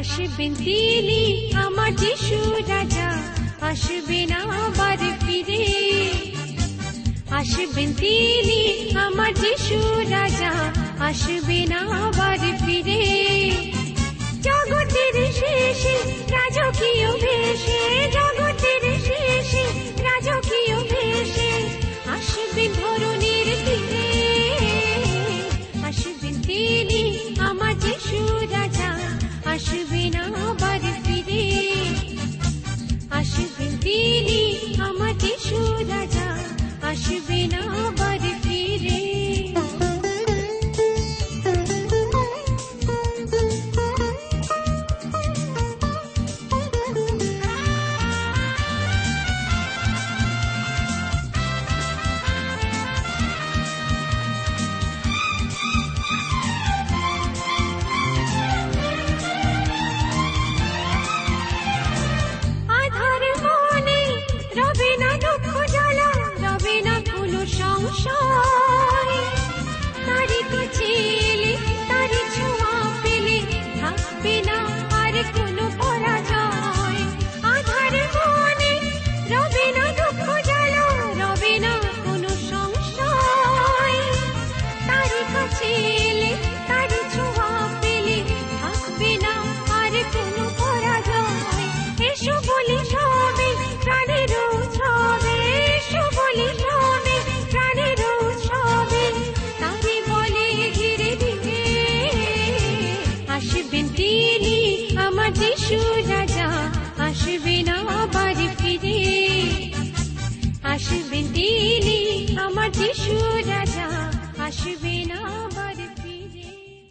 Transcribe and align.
আসবেন 0.00 0.54
তিনি 0.54 1.50
আমার 1.64 1.92
যিশু 1.96 2.38
রাজা 2.68 3.08
আসবেন 3.60 4.32
আবার 4.32 4.96
ফিরে। 4.96 5.64
আসবেন 7.30 7.90
তিনি 7.94 8.60
আমার 8.98 9.32
যিশু 9.34 9.80
রাজা 10.10 10.52
আসবেন 10.98 11.72
আবার 11.72 12.38
ফিরে। 12.38 13.02
জগতের 14.42 15.16
শেষে 15.32 15.96
রাজকীয় 16.30 17.10
ভেসে 17.22 17.80
জগতের 18.12 18.84
শেষে 19.06 19.64
রাজকীয় 20.02 20.78
ভেসে 20.90 21.50
আসবেন 22.06 22.72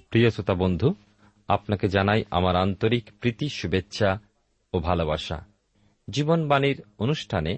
প্রিয় 0.10 0.30
শ্রোতা 0.30 0.54
বন্ধু, 0.54 0.96
আপনাকে 1.48 1.88
জানাই 1.88 2.24
আমার 2.32 2.56
আন্তরিক 2.56 3.10
প্রীতি, 3.20 3.50
শুভেচ্ছা 3.50 4.20
ও 4.74 4.80
ভালোবাসা। 4.80 5.46
জীবনবাণীর 6.10 6.84
অনুষ্ঠানে 7.00 7.58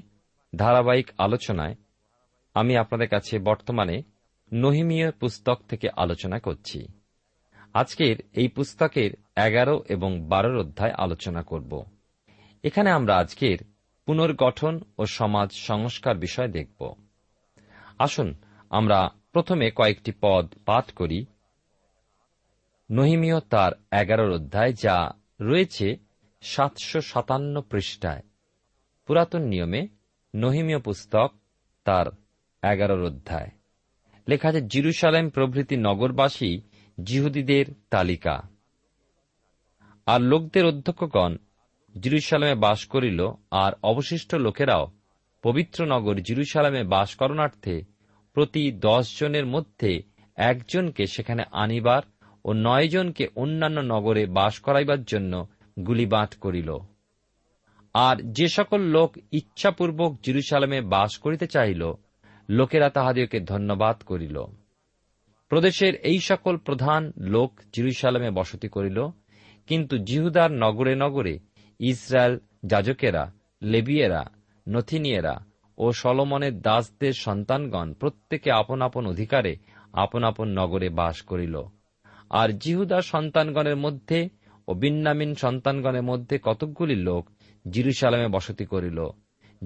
ধারাবাহিক 0.55 1.11
আলোচনায় 1.17 1.75
আমি 2.53 2.77
আপনাদের 2.77 3.09
কাছে 3.09 3.39
বর্তমানে 3.39 4.01
নহিমীয় 4.53 5.11
পুস্তক 5.11 5.61
থেকে 5.69 5.89
আলোচনা 5.95 6.39
করছি। 6.39 6.87
আজকের 7.73 8.15
এই 8.33 8.47
পুস্তকের 8.47 9.11
এগারো 9.35 9.83
এবং 9.89 10.21
বারোর 10.27 10.57
অধ্যায় 10.57 10.91
আলোচনা 10.97 11.41
করব। 11.41 11.85
এখানে 12.63 12.89
আমরা 12.89 13.17
আজকের 13.17 13.57
পুনর্গঠন 14.05 14.79
ও 14.97 15.05
সমাজ 15.05 15.49
সংস্কার 15.53 16.17
বিষয় 16.17 16.47
দেখব। 16.47 16.95
আসুন, 18.01 18.35
আমরা 18.69 19.09
প্রথমে 19.33 19.71
কয়েকটি 19.71 20.11
পদ 20.21 20.53
পাঠ 20.65 20.91
করি। 20.91 21.25
নহিমীয় 22.91 23.39
তার 23.39 23.71
এগারোর 23.91 24.31
অধ্যায়, 24.31 24.73
যা 24.73 25.11
রয়েছে 25.41 25.97
সাতশো 26.41 27.01
সাতান্ন 27.01 27.61
পৃষ্ঠায়। 27.61 28.21
পুরাতন 29.07 29.41
নিয়মে 29.41 29.87
নহিমীয় 30.35 30.79
পুস্তক 30.79 31.31
তার 31.83 32.05
এগারোর 32.63 33.03
অধ্যায়। 33.03 33.49
লেখা 34.27 34.49
আছে, 34.49 34.61
জিরুসালেম 34.61 35.29
প্রভৃতি 35.29 35.75
নগরবাসী 35.77 36.61
জিহুদীদের 37.03 37.65
তালিকা। 37.89 38.41
আর 40.05 40.21
লোকদের 40.21 40.65
অধ্যক্ষগণ 40.65 41.35
জিরুসালামে 42.01 42.55
বাস 42.55 42.85
করিল, 42.85 43.19
আর 43.51 43.71
অবশিষ্ট 43.83 44.35
লোকেরাও 44.35 44.87
পবিত্র 45.41 45.85
নগর 45.85 46.15
জিরুসালামে 46.15 46.83
বাস 46.83 47.15
করণার্থে 47.15 47.83
প্রতি 48.33 48.71
দশ 48.71 49.19
জনের 49.19 49.45
মধ্যে 49.45 50.01
একজনকে 50.35 51.07
সেখানে 51.07 51.43
আনিবার 51.51 52.01
ও 52.45 52.53
নয় 52.53 52.87
জনকে 52.87 53.27
অন্যান্য 53.35 53.79
নগরে 53.79 54.25
বাস 54.25 54.59
করাইবার 54.59 55.03
জন্য 55.03 55.47
গুলিবাঁধ 55.85 56.35
করিল। 56.41 56.77
আর 57.93 58.17
যে 58.23 58.47
সকল 58.47 58.81
লোক 58.81 59.17
ইচ্ছাপূর্বক 59.31 60.17
জিরুসালামে 60.23 60.81
বাস 60.81 61.17
করিতে 61.17 61.47
চাহিল, 61.47 61.93
লোকেরা 62.49 62.89
তাহাদিওকে 62.89 63.39
ধন্যবাদ 63.39 64.01
করিল। 64.01 64.43
প্রদেশের 65.49 65.95
এই 65.95 66.19
সকল 66.19 66.57
প্রধান 66.57 67.11
লোক 67.17 67.59
জিরুসালামে 67.73 68.29
বসতি 68.29 68.67
করিল, 68.67 69.07
কিন্তু 69.67 69.97
জিহুদার 69.97 70.51
নগরে 70.51 70.95
নগরে 70.95 71.39
ইসরায়েল 71.79 72.39
যাজকেরা, 72.65 73.33
লেবিয়েরা 73.61 74.25
নথিনিয়েরা 74.69 75.45
ও 75.77 75.91
সলমনের 75.91 76.61
দাসদের 76.61 77.13
সন্তানগণ 77.13 77.93
প্রত্যেকে 77.93 78.51
আপন 78.51 78.81
আপন 78.81 79.07
অধিকারে 79.07 79.55
আপন 79.93 80.23
আপন 80.23 80.47
নগরে 80.47 80.89
বাস 80.89 81.21
করিল। 81.21 81.61
আর 82.29 82.49
জিহুদার 82.49 83.01
সন্তানগণের 83.01 83.75
মধ্যে 83.75 84.29
ও 84.67 84.73
বিন্নামিন 84.73 85.35
সন্তানগণের 85.35 86.03
মধ্যে 86.03 86.39
কতকগুলি 86.43 86.95
লোক 86.95 87.29
জিরুসালামে 87.71 88.27
বসতি 88.27 88.65
করিল। 88.65 89.09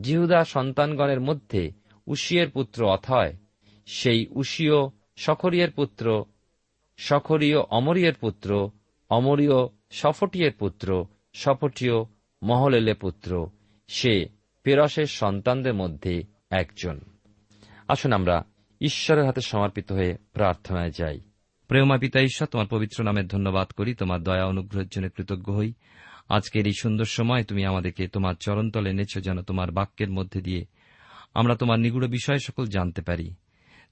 জিহুদা 0.01 0.45
সন্তানগণের 0.45 1.21
মধ্যে 1.21 1.71
উশিয়ের 2.07 2.49
পুত্র 2.49 2.89
অথয়, 2.89 3.33
সেই 3.85 4.27
উশীয় 4.31 4.73
সখরিয়ের 5.15 5.71
পুত্র, 5.71 6.25
সখরীয় 6.97 7.59
অমরিয়ের 7.59 8.13
পুত্র, 8.13 8.69
অমরীয় 9.09 9.67
সফটিয়ের 9.91 10.51
পুত্র, 10.51 11.05
সফটীয় 11.33 11.93
মহলেলে 12.43 12.93
পুত্র, 12.93 13.49
সে 13.87 14.34
পেরসের 14.65 15.05
সন্তানদের 15.05 15.73
মধ্যে 15.73 16.23
একজন। 16.49 16.99
আসুন 17.87 18.13
আমরা 18.13 18.43
ঈশ্বরের 18.81 19.25
হাতে 19.25 19.41
সমর্পিত 19.41 19.91
হয়ে 19.91 20.17
প্রার্থনায় 20.33 20.91
যাই। 20.97 21.19
প্রেমা 21.67 21.97
পিতা 21.97 22.21
ঈশ্বর, 22.21 22.47
তোমার 22.47 22.67
পবিত্র 22.67 23.03
নামের 23.03 23.27
ধন্যবাদ 23.27 23.67
করি, 23.67 23.95
তোমার 23.95 24.23
দয়া 24.23 24.45
অনুগ্রহের 24.45 24.87
জন্য 24.87 25.09
কৃতজ্ঞ 25.09 25.53
হই। 25.53 25.73
আজকের 26.29 26.65
এই 26.65 26.73
সুন্দর 26.81 27.05
সময় 27.05 27.43
তুমি 27.43 27.65
আমাদেরকে 27.65 28.07
তোমার 28.07 28.35
চরণতলে 28.39 28.89
এনেছ 28.89 29.17
যেন 29.17 29.41
তোমার 29.41 29.71
বাক্যের 29.71 30.11
মধ্যে 30.11 30.41
দিয়ে 30.41 30.65
আমরা 31.33 31.55
তোমার 31.55 31.79
নিগুড় 31.79 32.07
বিষয় 32.07 32.37
সকল 32.37 32.65
জানতে 32.65 33.01
পারি। 33.01 33.35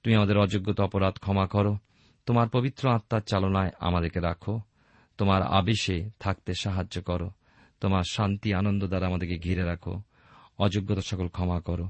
তুমি 0.02 0.14
আমাদের 0.14 0.38
অযোগ্যতা 0.38 0.84
অপরাধ 0.84 1.14
ক্ষমা 1.14 1.46
করো, 1.46 1.76
তোমার 2.26 2.48
পবিত্র 2.48 2.90
আত্মার 2.90 3.20
চালনায় 3.20 3.70
আমাদেরকে 3.80 4.20
রাখো, 4.20 4.60
তোমার 5.18 5.42
আবেশে 5.42 6.10
থাকতে 6.20 6.52
সাহায্য 6.54 7.02
করো, 7.02 7.30
তোমার 7.80 8.02
শান্তি 8.10 8.54
আনন্দ 8.54 8.86
দ্বারা 8.86 9.06
আমাদেরকে 9.06 9.38
ঘিরে 9.38 9.62
রাখো 9.62 10.02
অযোগ্যতা 10.58 11.00
সকল 11.00 11.28
ক্ষমা 11.28 11.60
করো। 11.60 11.88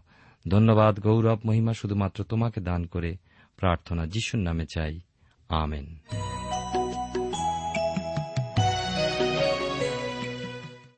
ধন্যবাদ, 0.48 1.00
গৌরব, 1.00 1.38
মহিমা 1.44 1.74
শুধুমাত্র 1.74 2.24
তোমাকে 2.24 2.60
দান 2.60 2.86
করে 2.86 3.16
প্রার্থনা 3.56 4.06
যিশুর 4.06 4.40
নামে 4.40 4.64
চাই। 4.74 5.00
আমেন। 5.48 5.98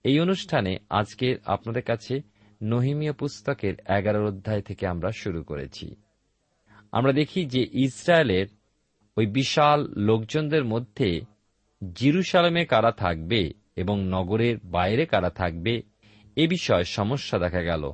এই 0.04 0.20
অনুষ্ঠানে 0.20 0.76
আজকে 0.90 1.36
আপনাদের 1.44 1.82
কাছে 1.82 2.20
নহিমীয় 2.62 3.12
পুস্তকের 3.12 3.74
এগারো 3.98 4.28
অধ্যায় 4.28 4.62
থেকে 4.62 4.86
আমরা 4.86 5.10
শুরু 5.12 5.42
করেছি। 5.42 5.94
আমরা 6.92 7.12
দেখি 7.12 7.44
যে 7.44 7.66
ইসরায়েলের 7.72 8.46
ওই 9.16 9.26
বিশাল 9.26 9.86
লোকজনদের 9.96 10.64
মধ্যে 10.64 11.20
জিরুসালামে 11.94 12.64
কারা 12.64 12.92
থাকবে 12.92 13.52
এবং 13.76 14.04
নগরের 14.04 14.58
বাইরে 14.64 15.06
কারা 15.06 15.30
থাকবে 15.30 15.82
এ 16.36 16.48
বিষয়ে 16.48 16.84
সমস্যা 16.84 17.38
দেখা 17.38 17.62
গেল। 17.62 17.92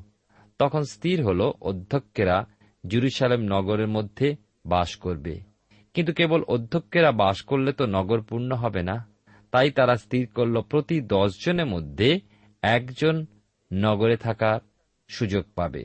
তখন 0.59 0.83
স্থির 0.83 1.25
হল, 1.25 1.53
অধ্যক্ষেরা 1.61 2.47
জেরুসালেম 2.87 3.41
নগরের 3.41 3.89
মধ্যে 3.89 4.37
বাস 4.67 4.97
করবে। 4.97 5.41
কিন্তু 5.95 6.13
কেবল 6.13 6.43
অধ্যক্ষেরা 6.43 7.13
বাস 7.13 7.43
করলে 7.43 7.73
তো 7.73 7.87
নগর 7.87 8.23
পূর্ণ 8.23 8.53
হবে 8.53 8.83
না। 8.83 9.07
তাই 9.51 9.71
তারা 9.71 9.97
স্থির 9.97 10.27
করল 10.27 10.61
প্রতি 10.61 11.01
দশ 11.01 11.47
জনের 11.47 11.67
মধ্যে 11.67 12.21
একজন 12.63 13.27
নগরে 13.73 14.17
থাকার 14.17 14.61
সুযোগ 15.09 15.45
পাবে। 15.55 15.85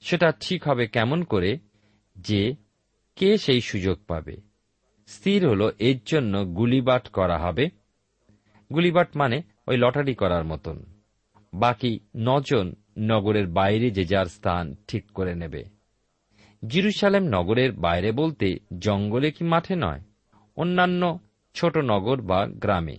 সেটা 0.00 0.32
ঠিক 0.40 0.68
হবে 0.68 0.86
কেমন 0.86 1.24
করে 1.24 1.58
যে 2.16 2.54
কে 3.16 3.38
সেই 3.38 3.60
সুযোগ 3.60 3.98
পাবে? 4.06 4.36
স্থির 5.06 5.48
হল, 5.48 5.70
এর 5.78 5.98
জন্য 6.06 6.44
গুলিবাট 6.44 7.08
করা 7.08 7.38
হবে। 7.38 7.66
গুলিবাট 8.72 9.16
মানে 9.16 9.42
ওই 9.68 9.76
লটারি 9.76 10.14
করার 10.14 10.44
মতন। 10.44 10.99
বাকি 11.52 12.00
নজন 12.16 12.72
নগরের 12.98 13.46
বাইরে 13.46 13.90
যে 13.90 14.04
যার 14.04 14.26
স্থান 14.26 14.76
ঠিক 14.88 15.12
করে 15.12 15.34
নেবে। 15.34 15.64
জিরুসালেম 16.66 17.22
নগরের 17.22 17.72
বাইরে 17.72 18.12
বলতে 18.12 18.56
জঙ্গলে 18.78 19.30
কি 19.30 19.44
মাঠে 19.44 19.76
নয়, 19.76 20.00
অন্যান্য 20.56 21.18
ছোট 21.54 21.78
নগর 21.78 22.20
বা 22.20 22.46
গ্রামে। 22.46 22.96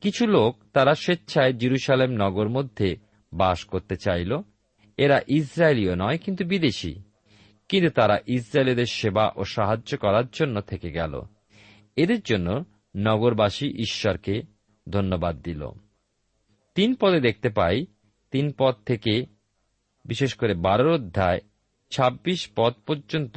কিছু 0.00 0.26
লোক 0.26 0.56
তারা 0.72 0.94
স্বেচ্ছায় 0.94 1.52
জিরুসালেম 1.52 2.10
নগর 2.10 2.48
মধ্যে 2.48 2.96
বাস 3.32 3.64
করতে 3.64 3.96
চাইল। 3.96 4.38
এরা 4.96 5.20
ইসরায়েলীয় 5.28 5.96
নয়, 5.96 6.18
কিন্তু 6.18 6.44
বিদেশি। 6.44 7.02
কিন্তু 7.68 7.90
তারা 7.90 8.18
ইসরায়েলের 8.26 8.86
সেবা 8.86 9.32
ও 9.36 9.44
সাহায্য 9.44 9.98
করার 9.98 10.24
জন্য 10.32 10.60
থেকে 10.60 10.90
গেল। 10.90 11.22
এদের 11.96 12.20
জন্য 12.20 12.64
নগরবাসী 12.96 13.68
ঈশ্বরকে 13.68 14.42
ধন্যবাদ 14.88 15.42
দিল। 15.42 15.68
তিন 16.78 16.94
পদে 16.94 17.20
দেখতে 17.20 17.48
পাই, 17.48 17.86
তিন 18.32 18.52
পদ 18.58 18.74
থেকে 18.86 19.26
বিশেষ 20.04 20.34
করে 20.34 20.54
বারোর 20.54 20.90
অধ্যায় 20.92 21.40
ছাব্বিশ 21.90 22.40
পদ 22.56 22.72
পর্যন্ত 22.86 23.36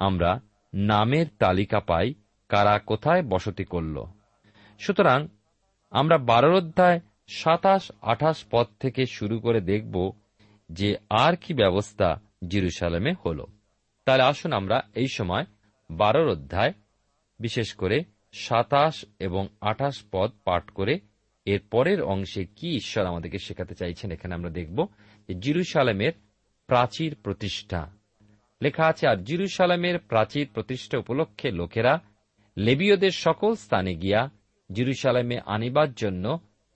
আমরা 0.00 0.40
নামের 0.72 1.26
তালিকা 1.38 1.80
পাই, 1.80 2.14
কারা 2.48 2.78
কোথায় 2.78 3.22
বসতি 3.22 3.64
করল। 3.64 4.04
সুতরাং 4.80 5.28
আমরা 5.90 6.18
বারোর 6.18 6.54
অধ্যায় 6.54 7.00
সাতাশ, 7.28 7.92
আঠাশ 8.02 8.44
পদ 8.50 8.66
থেকে 8.80 9.06
শুরু 9.06 9.40
করে 9.40 9.60
দেখব 9.60 10.12
যে 10.70 10.96
আর 11.10 11.36
কি 11.36 11.54
ব্যবস্থা 11.54 12.20
জিরুসালামে 12.48 13.12
হল। 13.24 13.38
তাহলে 14.04 14.22
আসুন 14.22 14.52
আমরা 14.52 14.82
এই 14.94 15.08
সময় 15.08 15.44
বারোর 15.90 16.28
অধ্যায় 16.28 16.72
বিশেষ 17.40 17.74
করে 17.74 18.04
সাতাশ 18.32 19.04
এবং 19.18 19.48
আঠাশ 19.60 20.04
পদ 20.12 20.30
পাঠ 20.44 20.70
করে 20.70 21.00
এর 21.46 21.60
পরের 21.70 22.00
অংশে 22.02 22.42
কি 22.56 22.68
ঈশ্বর 22.76 23.04
আমাদেরকে 23.06 23.38
শেখাতে 23.38 23.74
চাইছেন, 23.74 24.08
এখানে 24.10 24.32
আমরা 24.34 24.50
দেখব 24.50 24.78
জিরুসালামের 25.40 26.12
প্রাচীর 26.68 27.12
প্রতিষ্ঠা। 27.22 27.80
লেখা 28.60 28.84
আছে, 28.86 29.04
আর 29.08 29.16
জিরুসালামের 29.16 29.98
প্রাচীর 29.98 30.46
প্রতিষ্ঠা 30.54 30.98
উপলক্ষে 30.98 31.48
লোকেরা 31.50 31.94
লেবীয়দের 32.56 33.14
সকল 33.16 33.54
স্থানে 33.54 33.92
গিয়া 33.94 34.20
জিরুসালামে 34.70 35.36
আনিবার 35.46 35.90
জন্য 35.92 36.24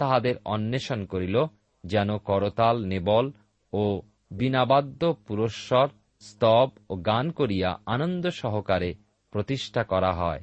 তাহাদের 0.00 0.34
অন্বেষণ 0.44 1.00
করিল, 1.04 1.36
যেন 1.84 2.18
করতাল, 2.18 2.76
নেবল 2.84 3.26
ও 3.72 3.82
বিনাবাদ্য 4.30 5.02
পুরস্বর, 5.26 5.88
স্তব 6.22 6.68
ও 6.90 6.94
গান 6.96 7.26
করিয়া 7.30 7.70
আনন্দ 7.86 8.24
সহকারে 8.30 8.90
প্রতিষ্ঠা 9.32 9.82
করা 9.82 10.12
হয়। 10.12 10.42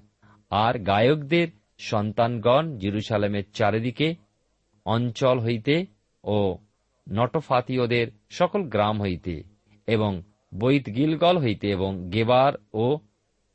আর 0.51 0.73
গায়কদের 0.79 1.47
সন্তানগণ 1.77 2.77
জিরুসালামের 2.77 3.43
চারিদিকে 3.53 4.15
অঞ্চল 4.85 5.39
হইতে 5.39 5.85
ও 6.23 6.57
নটফাতীয়দের 7.09 8.07
সকল 8.29 8.63
গ্রাম 8.63 9.01
হইতে 9.01 9.43
এবং 9.87 10.21
বৈত 10.59 10.87
গিলগল 10.87 11.37
হইতে 11.37 11.69
এবং 11.69 12.09
গেবার 12.09 12.53
ও 12.73 12.99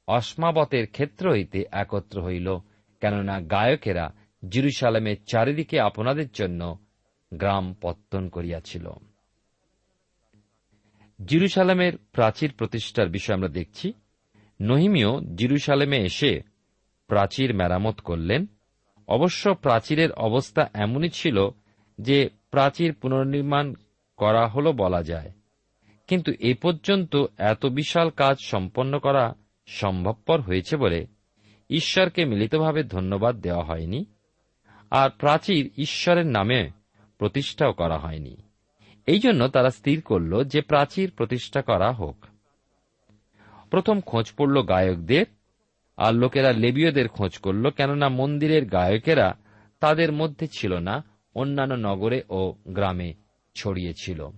অস্মাবতের 0.07 0.87
ক্ষেত্র 0.87 1.31
হইতে 1.31 1.65
একত্র 1.73 2.23
হইল, 2.23 2.59
কেননা 3.01 3.41
গায়কেরা 3.41 4.15
জিরুসালামের 4.49 5.17
চারিদিকে 5.27 5.81
আপনাদের 5.81 6.29
জন্য 6.35 6.79
গ্রাম 7.35 7.75
পত্তন 7.81 8.29
করিয়াছিল। 8.29 8.91
জিরুসালামের 11.25 11.93
প্রাচীর 12.13 12.53
প্রতিষ্ঠার 12.53 13.09
বিষয় 13.09 13.35
আমরা 13.35 13.49
দেখছি। 13.49 13.93
নহিমিও 14.61 15.21
জিরুসালামে 15.21 15.97
এসে 15.97 16.52
প্রাচীর 17.13 17.55
মেরামত 17.55 18.01
করলেন। 18.01 18.47
অবশ্য 19.09 19.55
প্রাচীরের 19.55 20.13
অবস্থা 20.13 20.71
এমনই 20.75 21.09
ছিল 21.09 21.49
যে 22.01 22.29
প্রাচীর 22.51 22.95
পুনর্নির্মাণ 22.95 23.75
করা 24.17 24.49
হল 24.49 24.73
বলা 24.73 25.03
যায়। 25.03 25.33
কিন্তু 26.07 26.33
এ 26.41 26.55
পর্যন্ত 26.55 27.17
এত 27.39 27.67
বিশাল 27.67 28.11
কাজ 28.11 28.37
সম্পন্ন 28.45 28.99
করা 28.99 29.35
সম্ভবপর 29.67 30.41
হয়েছে 30.41 30.77
বলে 30.77 31.07
ঈশ্বরকে 31.71 32.25
মিলিতভাবে 32.25 32.83
ধন্যবাদ 32.83 33.37
দেওয়া 33.41 33.65
হয়নি 33.65 34.05
আর 34.91 35.11
প্রাচীর 35.11 35.71
ঈশ্বরের 35.79 36.27
নামে 36.27 36.71
প্রতিষ্ঠাও 37.19 37.73
করা 37.73 37.99
হয়নি। 37.99 38.37
এই 39.07 39.19
জন্য 39.19 39.49
তারা 39.49 39.71
স্থির 39.71 40.01
করল 40.01 40.45
যে 40.45 40.61
প্রাচীর 40.61 41.11
প্রতিষ্ঠা 41.11 41.63
করা 41.63 41.93
হোক। 41.93 42.25
প্রথম 43.71 44.01
খোঁজ 44.01 44.33
পড়ল 44.37 44.63
গায়কদের 44.63 45.27
আর 45.97 46.15
লোকেরা 46.15 46.53
লেবীয়দের 46.53 47.09
খোঁজ 47.09 47.39
করল, 47.39 47.71
কেননা 47.71 48.09
মন্দিরের 48.09 48.67
গায়কেরা 48.67 49.35
তাদের 49.81 50.13
মধ্যে 50.13 50.49
ছিল 50.53 50.75
না, 50.79 51.05
অন্যান্য 51.35 51.75
নগরে 51.75 52.23
ও 52.31 52.55
গ্রামে 52.69 53.15
ছড়িয়েছিল 53.55 54.29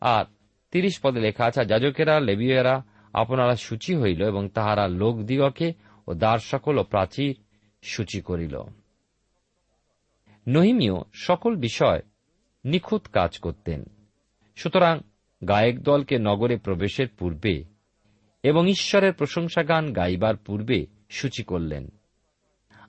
আর 0.00 0.24
তিরিশ 0.70 1.00
পদে 1.02 1.20
লেখা 1.20 1.44
আছে, 1.44 1.64
যাজকেরা, 1.64 2.20
লেবীয়রা, 2.20 2.84
আপনারা 3.12 3.56
সূচি 3.56 3.96
হইল 3.96 4.22
এবং 4.22 4.48
তাহারা 4.48 4.88
লোকদিগকে 4.88 5.72
ও 6.06 6.14
দ্বার 6.14 6.38
সকল 6.38 6.78
ও 6.78 6.82
প্রাচীর 6.82 7.36
সূচি 7.82 8.20
করিল। 8.20 8.62
নহিমীয় 10.48 10.94
সকল 11.12 11.56
বিষয় 11.56 12.02
নিখুঁত 12.64 13.06
কাজ 13.12 13.38
করতেন। 13.38 13.84
সুতরাং 14.56 15.00
গায়ক 15.48 15.78
দলকে 15.78 16.18
নগরে 16.18 16.56
প্রবেশের 16.56 17.08
পূর্বে 17.08 17.64
এবং 18.46 18.68
ঈশ্বরের 18.68 19.12
প্রশংসা 19.12 19.62
গান 19.62 19.92
গাইবার 19.92 20.36
পূর্বে 20.36 20.86
সূচি 21.10 21.42
করলেন। 21.42 21.88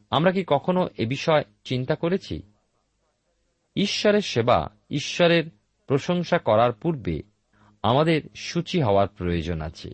আমরা 0.09 0.31
কি 0.31 0.43
কখনো 0.47 0.87
এ 0.97 1.05
বিষয় 1.05 1.43
চিন্তা 1.63 1.95
করেছি? 1.95 2.41
ঈশ্বরের 3.75 4.21
সেবা, 4.21 4.69
ঈশ্বরের 4.91 5.43
প্রশংসা 5.87 6.37
করার 6.37 6.71
পূর্বে 6.71 7.21
আমাদের 7.83 8.21
সূচি 8.35 8.81
হওয়ার 8.81 9.07
প্রয়োজন 9.07 9.61
আছে। 9.61 9.89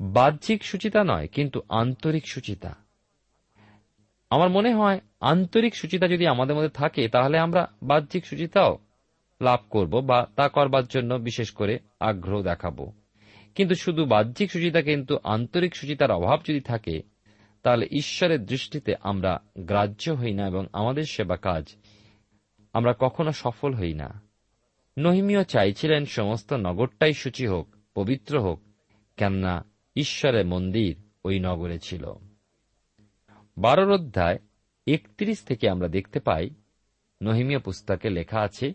বাহ্যিক 0.00 0.64
সূচিতা 0.64 1.04
নয়, 1.04 1.26
কিন্তু 1.26 1.60
আন্তরিক 1.68 2.28
সূচিতা। 2.28 2.76
আমার 4.30 4.48
মনে 4.48 4.74
হয় 4.74 5.00
আন্তরিক 5.20 5.76
সূচিতা 5.76 6.08
যদি 6.08 6.26
আমাদের 6.26 6.56
মধ্যে 6.56 6.68
থাকে, 6.68 7.08
তাহলে 7.08 7.38
আমরা 7.38 7.68
বাহ্যিক 7.82 8.26
সূচিতাও 8.26 8.78
লাভ 9.40 9.60
করব 9.70 10.00
বা 10.00 10.26
তা 10.36 10.48
করবার 10.48 10.86
জন্য 10.86 11.14
বিশেষ 11.14 11.50
করে 11.50 11.78
আগ্রহ 12.00 12.42
দেখাব। 12.42 12.92
কিন্তু 13.54 13.74
শুধু 13.74 14.04
বাহ্যিক 14.04 14.52
সূচিতা 14.52 14.82
কিন্তু 14.82 15.18
আন্তরিক 15.24 15.76
সূচিতার 15.76 16.10
অভাব 16.10 16.40
যদি 16.48 16.60
থাকে, 16.60 17.02
তাহলে 17.62 17.88
ঈশ্বরের 17.90 18.46
দৃষ্টিতে 18.46 18.94
আমরা 19.00 19.40
গ্রাহ্য 19.58 20.10
হই 20.10 20.32
না 20.32 20.46
এবং 20.46 20.66
আমাদের 20.72 21.04
সেবা 21.04 21.36
কাজ 21.36 21.76
আমরা 22.72 22.94
কখনো 22.98 23.32
সফল 23.32 23.74
হই 23.74 23.94
না। 23.94 24.22
নহিমিও 24.98 25.44
চাইছিলেন 25.44 26.04
সমস্ত 26.06 26.52
নগরটাই 26.52 27.12
সূচি 27.12 27.46
হোক, 27.46 27.68
পবিত্র 27.94 28.40
হোক, 28.40 28.60
কেননা 29.16 29.64
ঈশ্বরের 29.96 30.46
মন্দির 30.46 30.96
ওই 31.24 31.40
নগরে 31.40 31.78
ছিল। 31.78 32.12
বারোর 33.58 33.92
অধ্যায় 33.92 34.38
একত্রিশ 34.86 35.42
থেকে 35.42 35.68
আমরা 35.68 35.88
দেখতে 35.88 36.20
পাই, 36.20 36.50
নহিমীয় 37.22 37.58
পুস্তকে 37.58 38.10
লেখা 38.10 38.40
আছে, 38.40 38.74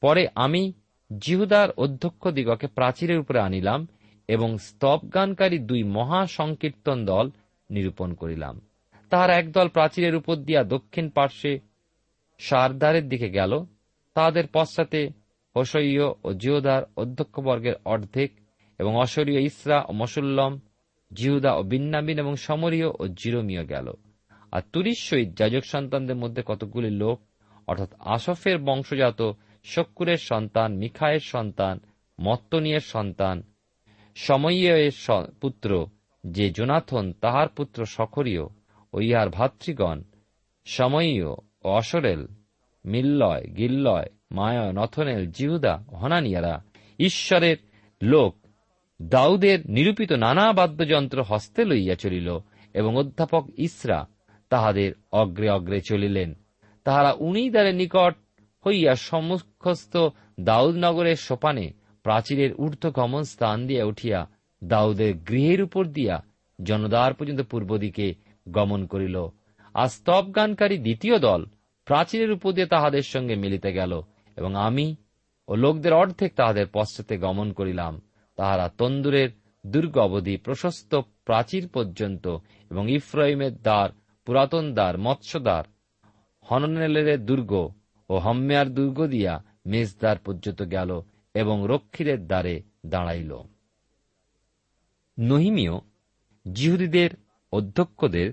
পরে 0.00 0.28
আমি 0.34 0.72
জিহুদার 1.18 1.70
অধ্যক্ষ 1.70 2.28
দিগকে 2.28 2.66
প্রাচীরের 2.66 3.18
উপরে 3.18 3.40
আনিলাম 3.40 3.88
এবং 4.28 4.58
স্তবগানকারী 4.58 5.58
দুই 5.58 5.82
মহা 5.82 6.26
সংকীর্তন 6.26 7.04
দল 7.04 7.30
নিরূপণ 7.70 8.14
করিলাম। 8.14 8.60
তাহার 9.10 9.30
একদল 9.30 9.68
প্রাচীরের 9.68 10.14
উপর 10.14 10.36
দিয়া 10.36 10.64
দক্ষিণ 10.64 11.08
পার্শ্বে 11.08 11.60
সারদারের 12.38 13.08
দিকে 13.08 13.30
গেল। 13.30 13.64
তাহাদের 14.14 14.44
পশ্চাতে 14.52 15.08
হোসইয় 15.56 16.04
ও 16.24 16.32
জিওদার 16.32 16.82
অধ্যক্ষবর্গের 16.96 17.74
অর্ধেক 17.84 18.32
এবং 18.78 18.96
অশরীয় 18.96 19.40
ইসরা 19.40 19.84
ও 19.88 19.92
মসুল্লম, 19.92 20.60
জিহুদা 21.12 21.52
ও 21.52 21.62
বিন্নাবিন 21.62 22.18
এবং 22.18 22.36
সমরীয় 22.36 22.88
ও 22.98 23.06
জিরোমীয় 23.06 23.66
গেল। 23.66 23.92
আর 24.52 24.62
তুরিশ 24.72 25.08
সহিত 25.10 25.36
যাজক 25.36 25.64
সন্তানদের 25.64 26.16
মধ্যে 26.16 26.42
কতকগুলি 26.46 26.90
লোক, 26.90 27.20
অর্থাৎ 27.66 27.94
আসফের 28.00 28.58
বংশজাত 28.58 29.32
শক্কুরের 29.64 30.16
সন্তান 30.16 30.76
মিখায়ের 30.76 31.20
সন্তান, 31.20 31.80
মত্তনিয়ের 32.20 32.80
সন্তান 32.80 33.42
সময়ের 34.16 34.90
পুত্র, 35.40 35.86
যে 36.26 36.50
জোনাথন 36.50 37.12
তাহার 37.12 37.48
পুত্র 37.48 37.86
সখরীয় 37.86 38.42
ও 38.92 39.00
ইহার 39.00 39.28
ভাতৃগণ 39.28 40.02
সময়ীয় 40.64 41.26
অসরেল, 41.64 42.26
মিল্লয়, 42.84 43.44
গিল্লয়, 43.44 44.06
মায়, 44.30 44.72
নথনেল, 44.72 45.30
জিহুদা 45.30 45.76
হনানিয়ারা 45.76 46.64
ঈশ্বরের 46.98 47.56
লোক 48.02 48.36
দাউদের 49.02 49.70
নিরূপিত 49.70 50.12
নানা 50.12 50.52
বাদ্যযন্ত্র 50.52 51.22
হস্তে 51.22 51.64
লইয়া 51.64 51.94
চলিল 51.94 52.38
এবং 52.74 52.96
অধ্যাপক 52.96 53.48
ইসরা 53.58 54.06
তাহাদের 54.48 54.92
অগ্রে 55.12 55.50
অগ্রে 55.50 55.80
চলিলেন। 55.80 56.34
তাহারা 56.84 57.12
উনিদারের 57.12 57.74
নিকট 57.74 58.14
হইয়া 58.66 58.94
সম্মুখস্থ 58.94 59.96
দাউদনগরের 60.40 61.16
সোপানে 61.16 61.72
প্রাচীরের 62.06 62.54
ঊর্ধ্ব 62.54 62.88
ঊর্ধ্বগমন 62.88 63.22
স্থান 63.22 63.66
দিয়া 63.66 63.84
উঠিয়া 63.84 64.26
দাউদের 64.64 65.18
গৃহের 65.18 65.62
উপর 65.62 65.84
দিয়া 65.84 66.22
জনদার 66.64 67.14
পর্যন্ত 67.14 67.40
পূর্ব 67.40 67.76
দিকে 67.76 68.14
গমন 68.50 68.86
করিল। 68.86 69.26
আর 69.74 69.88
স্তব 69.88 70.32
গানকারী 70.36 70.78
দ্বিতীয় 70.78 71.18
দল 71.18 71.44
প্রাচীরের 71.84 72.32
উপর 72.32 72.52
দিয়ে 72.52 72.66
তাহাদের 72.66 73.02
সঙ্গে 73.02 73.34
মিলিতে 73.34 73.72
গেল 73.72 74.02
এবং 74.36 74.56
আমি 74.56 74.96
ও 75.48 75.54
লোকদের 75.54 75.92
অর্ধেক 75.92 76.34
তাহাদের 76.34 76.66
পশ্চাতে 76.72 77.18
গমন 77.18 77.52
করিলাম। 77.52 78.00
তাহারা 78.36 78.68
তন্দুরের 78.78 79.28
দুর্গ 79.66 79.98
অবধি 79.98 80.36
প্রশস্ত 80.36 81.00
প্রাচীর 81.24 81.68
পর্যন্ত 81.68 82.28
এবং 82.70 82.90
ইফ্রাইমের 82.90 83.56
দ্বার, 83.56 83.90
পুরাতন 84.24 84.74
দ্বার, 84.74 84.98
মৎস্যদ্বার, 84.98 85.64
হননেলের 86.42 87.24
দুর্গ 87.24 87.70
ও 88.08 88.18
হম্মেয়ার 88.18 88.74
দুর্গ 88.74 89.06
দিয়া 89.06 89.44
মেজদ্বার 89.66 90.18
পর্যন্ত 90.18 90.62
গেল। 90.62 91.00
এবং 91.36 91.64
রক্ষীদের 91.68 92.26
দ্বারে 92.26 92.62
দাঁড়াইল। 92.86 93.38
নহিমীয় 95.18 95.72
জিহুদীদের 96.52 97.10
অধ্যক্ষদের 97.52 98.32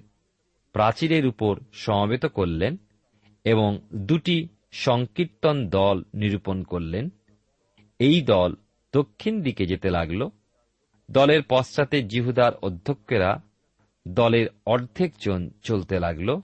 প্রাচীরের 0.74 1.26
উপর 1.26 1.60
সমবেত 1.74 2.26
করলেন 2.26 2.78
এবং 3.44 3.82
দুটি 3.96 4.48
সংকীর্তন 4.72 5.70
দল 5.70 6.04
নিরূপণ 6.14 6.64
করলেন। 6.64 7.10
এই 8.00 8.22
দল 8.22 8.56
দক্ষিণ 8.94 9.42
দিকে 9.42 9.66
যেতে 9.66 9.90
লাগল। 9.90 10.30
দলের 11.12 11.42
পশ্চাতে 11.50 12.04
জিহুদার 12.04 12.52
অধ্যক্ষেরা 12.56 13.42
দলের 14.08 14.48
অর্ধেক 14.66 15.14
জন 15.20 15.50
চলতে 15.64 16.00
লাগল। 16.00 16.42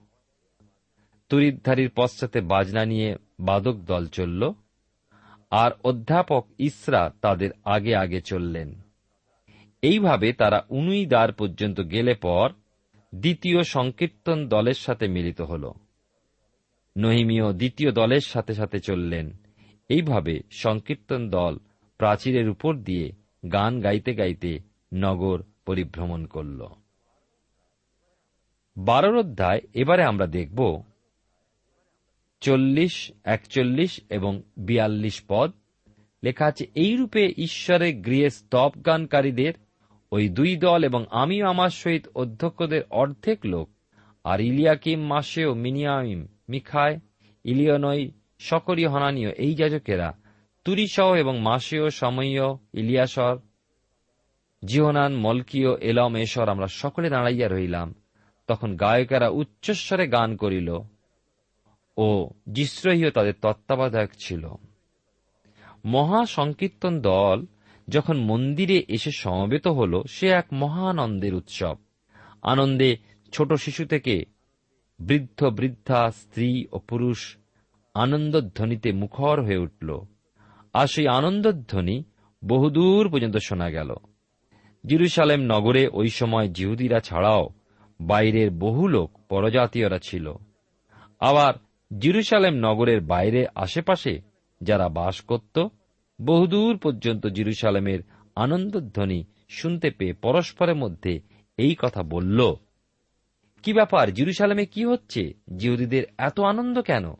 তুরিদ্ধারীর 1.30 1.92
পশ্চাতে 1.96 2.42
বাজনা 2.42 2.86
নিয়ে 2.86 3.18
বাদক 3.40 3.76
দল 3.76 4.08
চলল। 4.08 4.54
আর 5.50 5.72
অধ্যাপক 5.84 6.48
ইসরা 6.60 7.12
তাদের 7.22 7.50
আগে 7.66 7.96
আগে 7.96 8.22
চললেন। 8.22 8.82
এইভাবে 9.82 10.34
তারা 10.34 10.66
উনুই 10.70 11.06
দ্বার 11.06 11.34
পর্যন্ত 11.34 11.82
গেলে 11.82 12.14
পর 12.14 12.50
দ্বিতীয় 13.16 13.64
সংকীর্তন 13.64 14.48
দলের 14.48 14.74
সাথে 14.74 15.08
মিলিত 15.08 15.42
হল। 15.42 15.72
নহিমীয় 16.98 17.54
দ্বিতীয় 17.54 17.92
দলের 17.92 18.20
সাথে 18.20 18.54
সাথে 18.54 18.80
চললেন। 18.80 19.32
এইভাবে 19.90 20.40
সংকীর্তন 20.52 21.30
দল 21.30 21.58
প্রাচীরের 21.98 22.50
উপর 22.50 22.76
দিয়ে 22.76 23.12
গান 23.52 23.80
গাইতে 23.80 24.14
গাইতে 24.14 24.60
নগর 24.94 25.44
পরিভ্রমণ 25.66 26.26
করল। 26.26 26.66
বারোর 28.78 29.18
অধ্যায়, 29.18 29.60
এবারে 29.74 30.04
আমরা 30.04 30.28
দেখব 30.28 30.84
চল্লিশ, 32.40 33.12
একচল্লিশ 33.24 34.02
এবং 34.10 34.42
বিয়াল্লিশ 34.58 35.22
পদ। 35.28 35.52
লেখা 36.24 36.46
আছে, 36.46 36.66
এইরূপে 36.76 37.34
ঈশ্বরের 37.38 37.96
গৃহে 37.96 38.30
স্তব 38.30 38.72
গানকারীদের 38.86 39.54
ওই 40.12 40.30
দুই 40.30 40.56
দল 40.56 40.84
এবং 40.84 41.06
আমি 41.12 41.42
আমার 41.42 41.70
সহিত 41.70 42.08
অধ্যক্ষদের 42.16 42.82
অর্ধেক 42.90 43.40
লোক। 43.46 43.70
আর 44.24 44.42
ইলিয়াকিম 44.42 45.00
মাসেও 45.00 45.54
মিনিয়ামিম 45.54 46.28
মিখায় 46.50 47.00
ইলিয়নই 47.44 48.12
সকরীয় 48.40 48.88
হনানীয় 48.88 49.32
এই 49.32 49.56
যাজকেরা, 49.56 50.14
তুরিসহ 50.64 51.14
এবং 51.14 51.40
মাসেও 51.40 51.90
সময় 51.90 52.58
ইলিয়াসর, 52.74 53.38
জিহনান, 54.66 55.16
মলকীয়, 55.16 55.78
এলম, 55.78 56.16
এসর 56.16 56.50
আমরা 56.50 56.68
সকলে 56.68 57.10
দাঁড়াইয়া 57.10 57.48
রইলাম 57.48 57.96
তখন 58.48 58.76
গায়কেরা 58.76 59.30
উচ্চস্বরে 59.30 60.08
গান 60.08 60.36
করিল। 60.36 60.78
ও 62.02 62.30
জিশ্রহীয় 62.54 63.12
তাদের 63.12 63.34
তত্ত্বাবধায়ক 63.42 64.10
ছিল। 64.20 64.48
মহা 65.86 66.26
সংকীর্তন 66.26 67.02
দল 67.02 67.46
যখন 67.90 68.18
মন্দিরে 68.18 68.86
এসে 68.88 69.12
সমবেত 69.12 69.68
হল, 69.68 70.04
সে 70.10 70.28
এক 70.28 70.46
মহানন্দের 70.54 71.34
উৎসব। 71.34 71.76
আনন্দে 72.42 72.98
ছোট 73.32 73.54
শিশু 73.54 73.86
থেকে 73.86 74.26
বৃদ্ধ 75.00 75.44
বৃদ্ধা, 75.44 76.12
স্ত্রী 76.12 76.66
ও 76.72 76.80
পুরুষ 76.80 77.38
আনন্দধ্বনিতে 77.94 78.92
মুখর 78.92 79.42
হয়ে 79.42 79.58
উঠল। 79.58 80.02
আর 80.74 80.88
সেই 80.88 81.08
আনন্দধ্বনি 81.08 82.04
বহুদূর 82.46 83.10
পর্যন্ত 83.10 83.38
শোনা 83.38 83.70
গেল। 83.70 83.96
জিরুসালেম 84.86 85.40
নগরে 85.40 85.88
ওই 85.88 86.10
সময় 86.10 86.50
জিহুদিরা 86.50 87.00
ছাড়াও 87.00 87.50
বাইরের 88.02 88.52
বহু 88.52 88.88
লোক, 88.88 89.20
পরজাতীয়রা 89.30 90.00
ছিল। 90.04 90.34
আবার 91.20 91.54
জিরুসালেম 91.98 92.54
নগরের 92.54 93.02
বাইরে 93.02 93.48
আশেপাশে 93.56 94.22
যারা 94.62 94.90
বাস 94.90 95.22
করত, 95.22 95.68
বহুদূর 96.22 96.78
পর্যন্ত 96.78 97.28
জিরুসালেমের 97.28 98.00
আনন্দধ্বনি 98.36 99.24
শুনতে 99.50 99.92
পেয়ে 99.92 100.14
পরস্পরের 100.14 100.76
মধ্যে 100.76 101.22
এই 101.58 101.76
কথা 101.76 102.04
বলল, 102.04 102.54
কি 103.64 103.74
ব্যাপার, 103.74 104.14
জিরুসালামে 104.14 104.66
কি 104.66 104.86
হচ্ছে? 104.86 105.34
জিহুদীদের 105.58 106.04
এত 106.18 106.40
আনন্দ 106.40 106.82
কেন? 106.82 107.14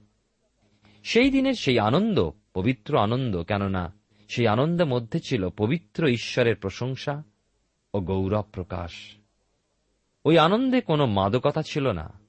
সেই 1.04 1.30
দিনের 1.30 1.54
সেই 1.54 1.80
আনন্দ, 1.80 2.32
পবিত্র 2.54 2.98
আনন্দ, 2.98 3.44
কেননা 3.44 3.94
সেই 4.28 4.48
আনন্দের 4.48 4.88
মধ্যে 4.88 5.20
ছিল 5.20 5.50
পবিত্র 5.50 6.08
ঈশ্বরের 6.08 6.56
প্রশংসা 6.56 7.24
ও 7.94 8.00
গৌরব 8.00 8.46
প্রকাশ। 8.52 8.92
ওই 10.26 10.38
আনন্দে 10.38 10.82
কোনো 10.82 11.06
মাদকতা 11.06 11.62
ছিল 11.62 11.92
না, 11.92 12.20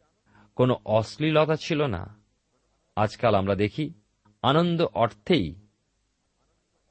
কোনো 0.57 0.77
অশ্লীলতা 0.85 1.57
ছিল 1.57 1.87
না 1.87 2.20
আজকাল 2.97 3.35
আমরা 3.35 3.55
দেখি 3.55 3.93
আনন্দ 4.43 4.83
অর্থেই 4.95 5.55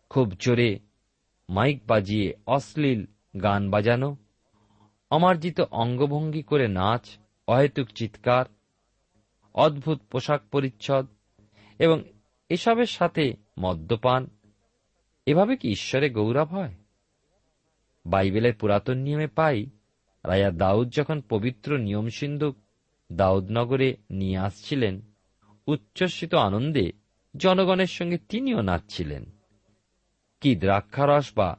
খুব 0.09 0.31
জোরে 0.39 0.79
মাইক 1.49 1.87
বাজিয়ে 1.87 2.33
অশ্লীল 2.47 3.05
গান 3.43 3.69
বাজানো, 3.69 4.17
অমার্জিত 5.11 5.61
অঙ্গভঙ্গি 5.61 6.43
করে 6.43 6.67
নাচ, 6.67 7.17
অহেতুক 7.47 7.87
চিৎকার, 7.95 8.45
অদ্ভুত 9.53 9.99
পোশাক 10.11 10.41
পরিচ্ছদ 10.51 11.05
এবং 11.79 12.03
এসবের 12.49 12.85
সাথে 12.85 13.33
মদ্যপান। 13.59 14.29
এভাবে 15.25 15.57
কি 15.57 15.69
ঈশ্বরে 15.69 16.09
গৌরব 16.09 16.47
হয়? 16.47 16.73
বাইবেলের 18.05 18.53
পুরাতন 18.53 18.97
নিয়মে 18.97 19.27
পাই, 19.27 19.65
রাজা 20.23 20.51
দাউদ 20.51 20.89
যখন 20.91 21.21
পবিত্র 21.21 21.77
নিয়ম 21.77 22.09
সিন্ধুক 22.09 22.55
দাউদনগরে 23.11 23.97
নিয়ে 24.09 24.37
আসছিলেন 24.37 25.08
উচ্ছ্বসিত 25.69 26.35
আনন্দে 26.35 26.91
জনগণের 27.37 27.87
সঙ্গে 27.87 28.17
তিনিও 28.17 28.61
নাচছিলেন। 28.61 29.25
কি 30.41 30.55
দ্রাক্ষারস 30.55 31.31
বা 31.35 31.57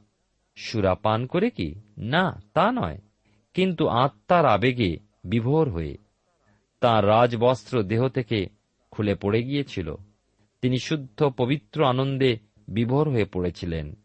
সুরা 0.55 0.95
পান 0.95 1.25
করে 1.25 1.49
কি? 1.49 1.75
না, 1.97 2.41
তা 2.53 2.71
নয়। 2.71 2.97
কিন্তু 3.53 3.87
আত্মার 3.87 4.45
আবেগে 4.45 4.97
বিভোর 5.23 5.69
হয়ে 5.69 5.97
তাঁর 6.79 7.07
রাজবস্ত্র 7.07 7.83
দেহ 7.83 8.07
থেকে 8.07 8.47
খুলে 8.91 9.15
পড়ে 9.15 9.43
গিয়েছিল। 9.43 9.95
তিনি 10.61 10.79
শুদ্ধ, 10.79 11.23
পবিত্র 11.37 11.85
আনন্দে 11.85 12.37
বিভোর 12.67 13.09
হয়ে 13.09 13.25
পড়েছিলেন, 13.25 13.95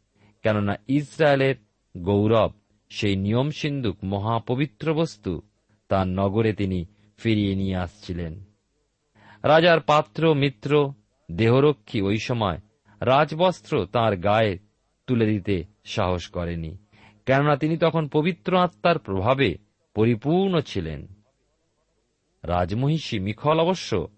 কেননা 0.43 0.75
ইসরায়েলের 0.89 1.55
গৌরব, 1.99 2.53
সেই 2.89 3.17
নিয়ম 3.17 3.51
সিন্ধুক 3.51 3.97
মহাপবিত্র 4.05 4.95
বস্তু 4.95 5.43
তার 5.89 6.09
নগরে 6.09 6.53
তিনি 6.53 6.85
ফিরিয়ে 7.19 7.55
নিয়ে 7.55 7.77
আসছিলেন। 7.77 8.45
রাজার 9.43 9.81
পাত্র, 9.81 10.35
মিত্র, 10.35 10.93
দেহরক্ষী 11.31 12.01
ওই 12.01 12.19
সময় 12.19 12.59
রাজবস্ত্র 13.01 13.87
তার 13.87 14.17
গায়ে 14.17 14.59
তুলে 15.07 15.27
দিতে 15.27 15.65
সাহস 15.85 16.29
করেনি, 16.29 16.79
কেননা 17.27 17.57
তিনি 17.57 17.77
তখন 17.77 18.09
পবিত্র 18.09 18.59
আত্মার 18.59 18.99
প্রভাবে 18.99 19.55
পরিপূর্ণ 19.95 20.61
ছিলেন। 20.61 21.07
রাজমহিষী 22.43 23.19
মিখল 23.19 23.61
অবশ্য 23.61 24.09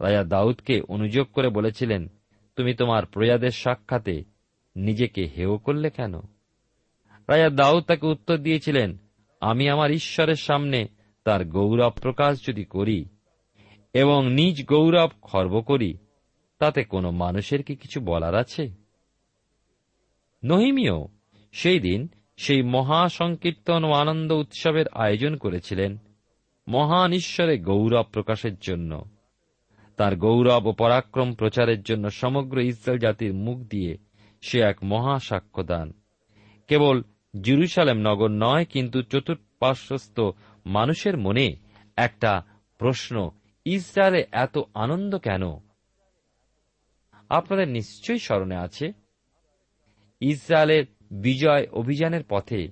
রাজা 0.00 0.24
দাউদকে 0.24 0.80
অনুযোগ 0.80 1.26
করে 1.32 1.48
বলেছিলেন, 1.48 2.08
তুমি 2.56 2.74
তোমার 2.74 3.06
প্রজাদের 3.06 3.50
সাক্ষাতে 3.50 4.24
নিজেকে 4.76 5.24
হেয় 5.24 5.56
করলে 5.56 5.90
কেন? 5.90 6.14
রাজা 7.28 7.50
দাউদ 7.50 7.84
তাকে 7.84 8.06
উত্তর 8.06 8.36
দিয়েছিলেন, 8.36 8.96
আমি 9.40 9.68
আমার 9.68 9.90
ঈশ্বরের 9.90 10.36
সামনে 10.36 10.86
তার 11.24 11.44
গৌরব 11.44 11.90
প্রকাশ 11.90 12.46
যদি 12.46 12.64
করি 12.64 13.04
এবং 13.94 14.32
নিজ 14.32 14.64
গৌরব 14.66 15.10
খর্ব 15.22 15.60
করি, 15.60 15.96
তাতে 16.58 16.84
কোনো 16.84 17.10
মানুষের 17.10 17.62
কি 17.62 17.76
কিছু 17.76 18.00
বলার 18.00 18.34
আছে? 18.34 18.68
নহিমিও 20.44 21.08
সেই 21.52 21.80
দিন 21.80 22.08
সেই 22.36 22.62
মহা 22.62 23.08
সংকীর্তন 23.08 23.84
ও 23.84 23.92
আনন্দ 23.92 24.32
উৎসবের 24.32 24.84
আয়োজন 24.92 25.36
করেছিলেন 25.36 25.98
মহান 26.68 27.12
ঈশ্বরে 27.12 27.58
গৌরব 27.58 28.04
প্রকাশের 28.12 28.58
জন্য। 28.60 29.04
তার 29.96 30.16
গৌরব 30.16 30.66
ও 30.66 30.72
পরাক্রম 30.72 31.34
প্রচারের 31.34 31.82
জন্য 31.82 32.10
সমগ্র 32.10 32.58
ইসরায়েল 32.60 33.00
জাতির 33.00 33.34
মুখ 33.34 33.58
দিয়ে 33.58 33.96
সে 34.40 34.60
এক 34.60 34.76
মহা 34.82 35.18
সাক্ষ্যদান 35.18 35.92
কেবল 36.68 37.02
জিরুসালেম 37.42 37.96
নগর 37.96 38.28
নয়, 38.28 38.64
কিন্তু 38.64 39.02
চতুর্পার্শ্বস্থ 39.02 40.20
মানুষের 40.66 41.18
মনে 41.18 41.56
একটা 41.96 42.42
প্রশ্ন 42.78 43.30
ইসরায়েলে 43.68 44.26
এত 44.32 44.58
আনন্দ 44.74 45.18
কেন? 45.18 45.42
আপনাদের 47.28 47.68
নিশ্চয়ই 47.68 48.18
স্মরণে 48.18 48.56
আছে, 48.56 48.92
ইসরায়েলের 50.20 50.84
বিজয় 51.10 51.66
অভিযানের 51.72 52.24
পথে 52.28 52.68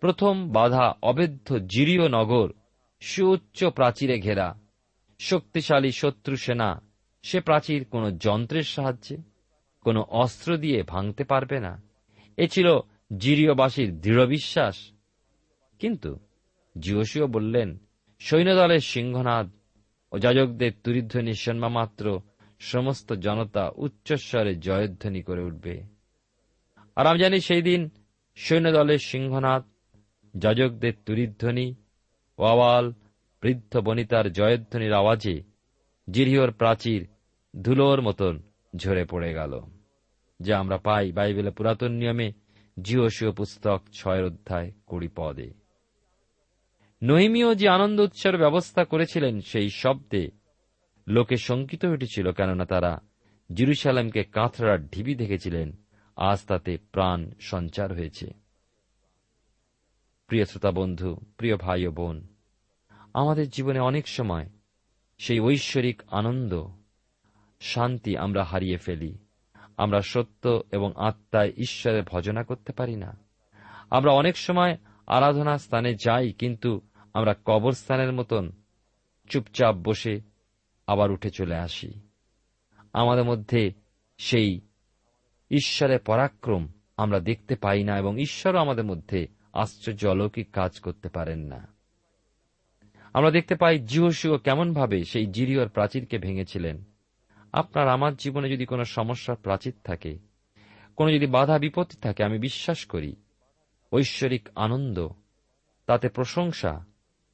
প্রথম 0.00 0.50
বাধা 0.50 0.94
অবেদ্ধ 1.02 1.58
জিরিয় 1.58 2.08
নগর 2.08 2.52
সুউচ্চ 3.00 3.64
প্রাচীরে 3.64 4.20
ঘেরা। 4.20 4.58
শক্তিশালী 5.18 5.92
শত্রু 5.92 6.36
সেনা, 6.36 6.82
সে 7.22 7.40
প্রাচীর 7.40 7.84
কোন 7.84 8.16
যন্ত্রের 8.16 8.62
সাহায্যে, 8.62 9.16
কোন 9.80 9.96
অস্ত্র 9.96 10.56
দিয়ে 10.56 10.82
ভাঙতে 10.82 11.24
পারবে 11.24 11.60
না। 11.60 11.82
এ 12.36 12.48
ছিল 12.48 12.80
জিরিয়বাসীর 13.16 14.00
দৃঢ় 14.00 14.26
বিশ্বাস। 14.26 14.92
কিন্তু 15.78 16.18
জিওসিও 16.80 17.26
বললেন, 17.26 17.78
সৈন্যদলের 18.20 18.80
সিংহনাদ 18.80 19.50
ও 20.12 20.18
যাজকদের 20.18 20.72
তুরিধ্বনি 20.84 21.32
মাত্র 21.68 22.20
সমস্ত 22.60 23.12
জনতা 23.12 23.70
উচ্চস্বরে 23.76 24.54
জয়ধ্বনি 24.54 25.22
করে 25.22 25.42
উঠবে। 25.44 25.74
আর 26.96 27.06
আমি 27.06 27.18
জানি 27.18 27.40
সেই 27.40 27.62
দিন 27.62 27.88
সৈন্যদলের 28.36 28.98
সিংহনাথ 28.98 29.64
যাজকদের 30.34 30.92
তুরিধ্বনি 31.06 31.74
ওয়াল 32.38 32.92
বৃদ্ধ 33.42 33.72
বনিতার 33.76 34.32
জয়ধ্বনির 34.32 34.92
আওয়াজে 34.92 35.36
জিরিহর 36.08 36.50
প্রাচীর 36.50 37.06
ধুলোর 37.62 38.02
মতন 38.02 38.42
ঝরে 38.76 39.04
পড়ে 39.04 39.34
গেল, 39.34 39.52
যা 40.40 40.58
আমরা 40.58 40.78
পাই 40.78 41.12
বাইবেলের 41.12 41.52
পুরাতন 41.52 41.92
নিয়মে 41.92 42.32
জিওসীয় 42.76 43.32
পুস্তক 43.32 43.80
ছয় 43.92 44.22
অধ্যায় 44.26 44.72
কুড়ি 44.86 45.08
পদে। 45.16 45.59
নহিমীয় 47.02 47.54
যে 47.54 47.68
আনন্দ 47.68 48.00
উৎসর 48.00 48.38
ব্যবস্থা 48.38 48.84
করেছিলেন 48.84 49.40
সেই 49.40 49.70
শব্দে। 49.70 50.30
লোকে 51.08 51.36
শঙ্কিত 51.36 51.84
উঠেছিল 51.84 52.32
কেননা 52.32 52.64
তারা 52.64 53.00
জিরুসালামকে 53.52 54.24
কাঁথড়ার 54.24 54.86
ঢিবি 54.86 55.14
দেখেছিলেন। 55.14 55.72
আজ 56.16 56.38
তাতে 56.46 56.78
প্রাণ 56.92 57.30
সঞ্চার 57.40 57.92
হয়েছে। 57.92 58.32
প্রিয় 60.26 60.44
শ্রোতা 60.44 60.70
বন্ধু, 60.70 61.16
প্রিয় 61.36 61.56
ভাই 61.56 61.86
ও 61.86 61.90
বোন, 61.90 62.26
আমাদের 63.14 63.50
জীবনে 63.50 63.80
অনেক 63.80 64.08
সময় 64.08 64.48
সেই 65.18 65.40
ঐশ্বরিক 65.40 66.02
আনন্দ, 66.10 66.66
শান্তি 67.60 68.16
আমরা 68.16 68.44
হারিয়ে 68.44 68.76
ফেলি। 68.76 69.18
আমরা 69.76 70.00
সত্য 70.00 70.62
এবং 70.72 70.92
আত্মায় 70.96 71.52
ঈশ্বরের 71.56 72.02
ভজনা 72.02 72.42
করতে 72.42 72.72
পারি 72.72 72.96
না। 72.96 73.18
আমরা 73.90 74.12
অনেক 74.12 74.36
সময় 74.36 74.76
আরাধনা 75.06 75.58
স্থানে 75.58 75.94
যাই, 75.94 76.32
কিন্তু 76.32 76.80
আমরা 77.14 77.34
কবরস্থানের 77.44 78.12
মতন 78.12 78.52
চুপচাপ 79.28 79.76
বসে 79.76 80.20
আবার 80.86 81.10
উঠে 81.10 81.30
চলে 81.30 81.56
আসি। 81.56 81.92
আমাদের 82.92 83.24
মধ্যে 83.24 83.72
সেই 84.18 84.60
ঈশ্বরের 85.50 85.98
পরাক্রম 85.98 86.68
আমরা 86.96 87.20
দেখতে 87.20 87.56
পাই 87.56 87.84
না 87.84 87.98
এবং 87.98 88.20
ঈশ্বরও 88.20 88.58
আমাদের 88.58 88.84
মধ্যে 88.84 89.26
আশ্চর্য 89.52 90.06
অলৌকিক 90.06 90.50
কাজ 90.52 90.80
করতে 90.80 91.08
পারেন 91.08 91.38
না। 91.38 91.68
আমরা 93.14 93.30
দেখতে 93.30 93.54
পাই 93.54 93.78
জিহসিও 93.78 94.38
কেমনভাবে 94.38 95.04
সেই 95.04 95.26
জিরিয়র 95.26 95.68
প্রাচীরকে 95.68 96.18
ভেঙেছিলেন। 96.18 96.84
আপনার 97.52 97.88
আমার 97.88 98.16
জীবনে 98.16 98.50
যদি 98.50 98.66
কোনো 98.66 98.84
সমস্যার 98.84 99.36
প্রাচীর 99.36 99.74
থাকে, 99.84 100.18
কোনো 100.96 101.12
যদি 101.12 101.26
বাধা 101.26 101.58
বিপত্তি 101.58 101.96
থাকে, 101.96 102.24
আমি 102.24 102.38
বিশ্বাস 102.38 102.84
করি 102.84 103.16
ঐশ্বরিক 103.92 104.48
আনন্দ, 104.54 105.08
তাতে 105.86 106.08
প্রশংসা 106.08 106.89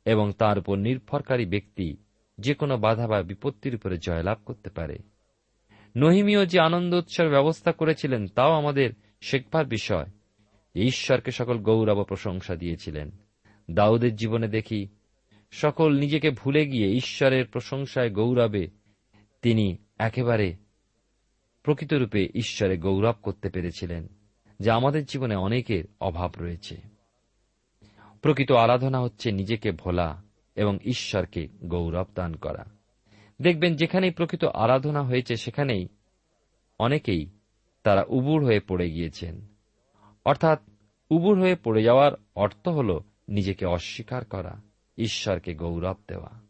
এবং 0.06 0.32
তার 0.32 0.58
উপর 0.58 0.76
নির্ভরকারী 0.76 1.46
ব্যক্তি 1.46 1.96
যে 2.38 2.54
কোনো 2.54 2.78
বাধা 2.78 3.06
বা 3.06 3.22
বিপত্তির 3.22 3.74
উপরে 3.74 3.98
জয়লাভ 3.98 4.38
করতে 4.44 4.70
পারে। 4.70 4.98
নহিমীয় 5.96 6.46
যে 6.46 6.60
আনন্দ 6.60 6.94
উৎসব 6.94 7.28
ব্যবস্থা 7.28 7.72
করেছিলেন, 7.72 8.26
তাও 8.26 8.52
আমাদের 8.52 8.90
শেখবার 9.20 9.66
বিষয়। 9.66 10.06
ঈশ্বরকে 10.74 11.30
সকল 11.30 11.58
গৌরব 11.58 12.02
প্রশংসা 12.02 12.56
দিয়েছিলেন। 12.56 13.10
দাউদের 13.70 14.16
জীবনে 14.16 14.48
দেখি, 14.48 14.88
সকল 15.50 15.98
নিজেকে 15.98 16.30
ভুলে 16.30 16.66
গিয়ে 16.66 16.88
ঈশ্বরের 16.88 17.46
প্রশংসায় 17.46 18.10
গৌরবে 18.10 18.68
তিনি 19.42 19.76
একেবারে 19.98 20.56
প্রকৃতরূপে 21.62 22.28
ঈশ্বরে 22.34 22.76
গৌরব 22.76 23.14
করতে 23.22 23.48
পেরেছিলেন, 23.48 24.08
যা 24.60 24.74
আমাদের 24.74 25.04
জীবনে 25.04 25.36
অনেকের 25.36 25.84
অভাব 26.00 26.30
রয়েছে। 26.38 26.95
প্রকৃত 28.26 28.52
আরাধনা 28.52 29.00
হচ্ছে 29.00 29.32
নিজেকে 29.32 29.72
ভোলা 29.72 30.22
এবং 30.54 30.78
ঈশ্বরকে 30.84 31.48
গৌরব 31.64 32.06
দান 32.14 32.36
করা। 32.36 32.64
দেখবেন 33.42 33.76
যেখানেই 33.76 34.10
প্রকৃত 34.10 34.44
আরাধনা 34.44 35.02
হয়েছে, 35.02 35.36
সেখানেই 35.36 35.88
অনেকেই 36.78 37.30
তারা 37.82 38.04
উবুর 38.08 38.44
হয়ে 38.44 38.60
পড়ে 38.60 38.90
গিয়েছেন। 38.90 39.46
অর্থাৎ 40.24 40.60
উবুর 41.10 41.40
হয়ে 41.40 41.56
পড়ে 41.56 41.82
যাওয়ার 41.82 42.12
অর্থ 42.34 42.68
হল 42.68 43.00
নিজেকে 43.28 43.66
অস্বীকার 43.66 44.24
করা, 44.24 44.60
ঈশ্বরকে 44.98 45.54
গৌরব 45.54 45.96
দেওয়া। 46.08 46.40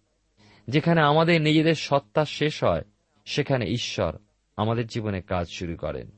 যেখানে 0.68 1.00
আমাদের 1.00 1.42
নিজেদের 1.42 1.74
সত্তা 1.74 2.24
শেষ 2.24 2.64
হয়, 2.64 2.82
সেখানে 3.24 3.66
ঈশ্বর 3.66 4.18
আমাদের 4.56 4.86
জীবনে 4.86 5.20
কাজ 5.20 5.48
শুরু 5.48 5.76
করেন। 5.76 6.10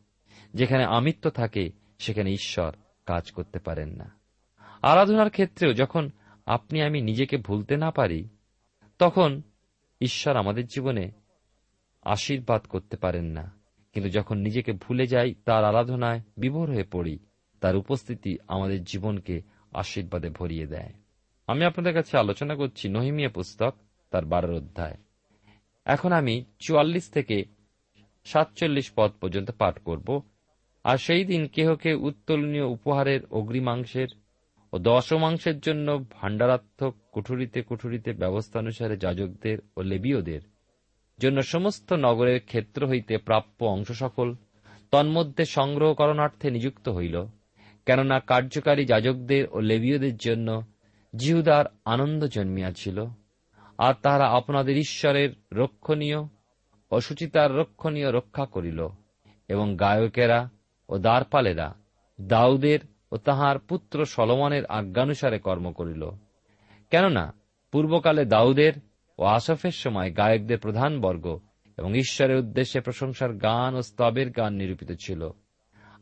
যেখানে 0.55 0.85
আমিত্ব 0.85 1.31
থাকে, 1.31 1.71
সেখানে 1.99 2.31
ঈশ্বর 2.31 2.77
কাজ 3.07 3.31
করতে 3.31 3.59
পারেন 3.59 3.89
না। 3.89 4.18
আরাধনার 4.83 5.31
ক্ষেত্রেও 5.31 5.73
যখন 5.73 6.11
আপনি 6.47 6.83
আমি 6.83 7.01
নিজেকে 7.01 7.37
ভুলতে 7.37 7.77
না 7.77 7.91
পারি, 7.91 8.29
তখন 8.99 9.43
ঈশ্বর 10.01 10.37
আমাদের 10.37 10.67
জীবনে 10.67 11.11
আশীর্বাদ 12.03 12.67
করতে 12.67 12.97
পারেন 12.97 13.25
না। 13.25 13.53
কিন্তু 13.93 14.11
যখন 14.11 14.39
নিজেকে 14.39 14.73
ভুলে 14.73 15.07
যাই, 15.07 15.35
তার 15.45 15.65
আরাধনায় 15.65 16.21
বিভোর 16.37 16.71
হয়ে 16.71 16.85
পড়ি, 16.85 17.19
তার 17.61 17.77
উপস্থিতি 17.77 18.39
আমাদের 18.49 18.85
জীবনকে 18.85 19.43
আশীর্বাদে 19.73 20.31
ভরিয়ে 20.31 20.67
দেয়। 20.67 20.93
আমি 21.47 21.65
আপনাদের 21.65 21.95
কাছে 21.95 22.19
আলোচনা 22.19 22.55
করছি 22.55 22.89
নহিমিয়া 22.89 23.29
পুস্তক, 23.29 23.75
তার 24.11 24.25
বারোর 24.25 24.55
অধ্যায়। 24.55 24.97
এখন 25.85 26.13
আমি 26.13 26.45
চুয়াল্লিশ 26.59 27.11
থেকে 27.11 27.45
সাতচল্লিশ 28.25 28.93
পদ 28.97 29.13
পর্যন্ত 29.21 29.51
পাঠ 29.51 29.79
করব, 29.79 30.23
আর 30.85 30.97
সেই 30.97 31.25
দিন 31.25 31.47
কেহকে 31.47 31.95
উত্তোলনীয় 31.95 32.65
উপহারের 32.65 33.21
অগ্রিমাংসের 33.31 34.09
ও 34.73 34.79
দশমাংশের 34.79 35.59
জন্য 35.61 36.05
ভাণ্ডারাত্মক 36.13 36.95
কুঠুরিতে 37.13 37.63
কুঠুরিতে 37.63 38.13
ব্যবস্থা 38.13 38.59
অনুসারে 38.59 38.97
যাজকদের 38.97 39.59
ও 39.77 39.81
লেবীয়দের 39.83 40.43
জন্য 41.19 41.43
সমস্ত 41.43 41.93
নগরের 41.93 42.41
ক্ষেত্র 42.41 42.81
হইতে 42.87 43.19
প্রাপ্য 43.19 43.65
অংশ 43.65 43.93
সকল 43.93 44.35
তন্মধ্যে 44.91 45.45
সংগ্রহকরণার্থে 45.45 46.51
নিযুক্ত 46.51 46.89
হইল, 46.89 47.17
কেননা 47.87 48.21
কার্যকারী 48.21 48.85
যাজকদের 48.85 49.45
ও 49.53 49.61
লেবীয়দের 49.61 50.17
জন্য 50.17 50.63
জিহুদার 51.15 51.65
আনন্দ 51.85 52.25
জন্মিয়াছিল, 52.27 53.07
আর 53.79 53.95
তাহারা 54.03 54.27
আপনাদের 54.31 54.77
ঈশ্বরের 54.77 55.31
রক্ষণীয় 55.53 56.21
ও 56.91 57.01
সুচিতার 57.01 57.57
রক্ষণীয় 57.57 58.13
রক্ষা 58.13 58.45
করিল, 58.47 58.89
এবং 59.49 59.77
গায়কেরা 59.77 60.41
ও 60.89 60.99
দ্বারপালেরা 60.99 61.69
দাউদের 62.21 62.79
ও 63.13 63.17
তাহার 63.17 63.59
পুত্র 63.59 64.05
সলমনের 64.05 64.67
আজ্ঞানুসারে 64.67 65.39
কর্ম 65.39 65.73
করিল। 65.73 66.11
কেননা, 66.91 67.35
পূর্বকালে 67.73 68.25
দাউদের 68.25 68.73
ও 69.19 69.25
আসফের 69.25 69.71
সময় 69.71 70.15
গায়কদের 70.17 70.59
প্রধান 70.59 71.01
বর্গ 71.01 71.39
এবং 71.77 71.95
ঈশ্বরের 71.95 72.37
উদ্দেশ্যে 72.37 72.81
প্রশংসার 72.81 73.33
গান 73.33 73.75
ও 73.75 73.83
স্তবের 73.83 74.31
গান 74.31 74.53
নিরূপিত 74.53 74.93
ছিল। 75.05 75.31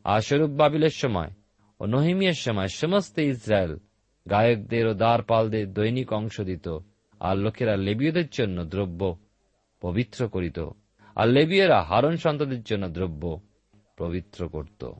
আর 0.03 0.47
বাবিলের 0.47 0.89
সময় 0.89 1.31
ও 1.79 1.85
নহিমিয়ার 1.85 2.33
সময় 2.33 2.67
সমস্ত 2.67 3.19
ইসরায়েল 3.19 3.77
গায়কদের 4.29 4.87
ও 4.87 4.93
দ্বারপালদের 4.93 5.73
দৈনিক 5.73 6.13
অংশ 6.13 6.41
দিত 6.41 6.79
আর 7.19 7.37
লোকেরা 7.37 7.75
লেবীয়দের 7.75 8.27
জন্য 8.31 8.65
দ্রব্য 8.65 9.17
পবিত্র 9.81 10.29
করিত। 10.29 10.59
আর 11.15 11.27
লেবীয়রা 11.27 11.83
হারণ 11.83 12.15
সন্তাদের 12.15 12.63
জন্য 12.63 12.89
দ্রব্য 12.89 13.41
পবিত্র 13.97 14.49
করত। 14.49 14.91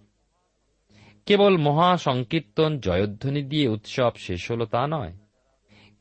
কেবল 1.28 1.58
মহা 1.58 1.98
সংকীর্তন 1.98 2.80
জয়ধ্বনি 2.80 3.44
দিয়ে 3.44 3.68
উৎসব 3.68 4.12
শেষ 4.16 4.52
হল 4.52 4.66
তা 4.66 4.88
নয়। 4.88 5.14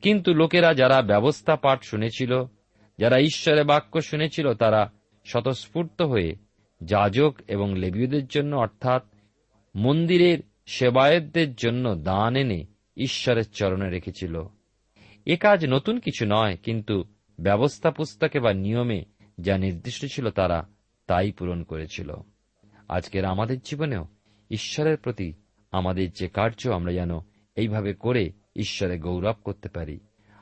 কিন্তু 0.03 0.35
লোকেরা 0.35 0.75
যারা 0.75 1.03
ব্যবস্থা 1.03 1.57
পাঠ 1.57 1.83
শুনেছিল, 1.83 2.45
যারা 2.99 3.19
ঈশ্বরের 3.19 3.65
বাক্য 3.65 4.01
শুনেছিল, 4.01 4.55
তারা 4.55 4.93
স্বতঃস্ফূর্ত 5.25 6.03
হয়ে 6.03 6.37
যাজক 6.83 7.35
এবং 7.49 7.75
লেবীয়দের 7.75 8.27
জন্য 8.27 8.57
অর্থাৎ 8.57 9.03
মন্দিরের 9.77 10.39
সেবায়তদের 10.67 11.55
জন্য 11.55 11.95
দান 11.95 12.37
এনে 12.37 12.65
ঈশ্বরের 12.97 13.51
চরণে 13.51 13.91
রেখেছিল। 13.91 14.43
এ 15.27 15.37
কাজ 15.37 15.67
নতুন 15.67 15.99
কিছু 15.99 16.27
নয়, 16.29 16.57
কিন্তু 16.57 17.05
ব্যবস্থা 17.41 17.91
পুস্তকে 17.91 18.41
বা 18.41 18.53
নিয়মে 18.53 19.05
যা 19.41 19.59
নির্দিষ্ট 19.59 20.07
ছিল 20.13 20.31
তারা 20.31 20.69
তাই 21.07 21.33
পূরণ 21.33 21.63
করেছিল। 21.63 22.15
আজকের 22.89 23.25
আমাদের 23.25 23.61
জীবনেও 23.61 24.05
ঈশ্বরের 24.51 24.97
প্রতি 24.97 25.33
আমাদের 25.73 26.11
যে 26.11 26.29
কার্য 26.29 26.71
আমরা 26.71 26.93
যেন 26.93 27.19
এইভাবে 27.57 27.93
করে 27.95 28.33
ঈশ্বরে 28.57 28.99
গৌরব 28.99 29.35
করতে 29.45 29.69
পারি। 29.69 30.01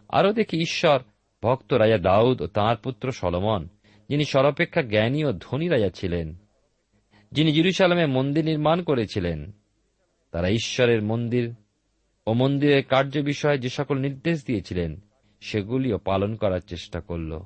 আরও 0.09 0.33
দেখি 0.33 0.57
ঈশ্বর 0.57 0.99
ভক্ত 1.43 1.73
রাজা 1.73 1.99
দাউদ 1.99 2.43
ও 2.43 2.47
তাঁর 2.47 2.77
পুত্র 2.77 3.13
সলমন, 3.13 3.69
যিনি 4.09 4.25
সর্বাপেক্ষা 4.25 4.83
জ্ঞানী 4.83 5.25
ও 5.25 5.33
ধনী 5.33 5.69
রাজা 5.69 5.89
ছিলেন, 5.89 6.35
যিনি 7.33 7.53
জিরুসালামে 7.53 8.07
মন্দির 8.07 8.45
নির্মাণ 8.45 8.83
করেছিলেন। 8.83 9.53
তারা 10.31 10.49
ঈশ্বরের 10.49 11.03
মন্দির 11.03 11.55
ও 12.27 12.33
মন্দিরের 12.33 12.85
কার্য 12.85 13.19
বিষয়ে 13.19 13.59
যে 13.59 13.69
সকল 13.69 13.99
নির্দেশ 13.99 14.47
দিয়েছিলেন, 14.47 15.01
সেগুলিও 15.41 15.99
পালন 15.99 16.37
করার 16.37 16.61
চেষ্টা 16.61 17.01
করল। 17.01 17.41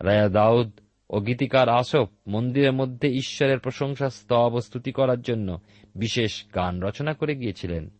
রাজা 0.00 0.28
দাউদ 0.28 0.70
ও 1.10 1.20
গীতিকার 1.20 1.68
আসফ 1.68 2.06
মন্দিরের 2.26 2.72
মধ্যে 2.72 3.08
ঈশ্বরের 3.08 3.58
প্রশংসা 3.58 4.10
স্তব 4.10 4.50
ও 4.54 4.60
স্তুতি 4.60 4.92
করার 4.92 5.20
জন্য 5.20 5.60
বিশেষ 5.94 6.44
গান 6.54 6.82
রচনা 6.82 7.14
করে 7.14 7.36
গিয়েছিলেন। 7.36 7.90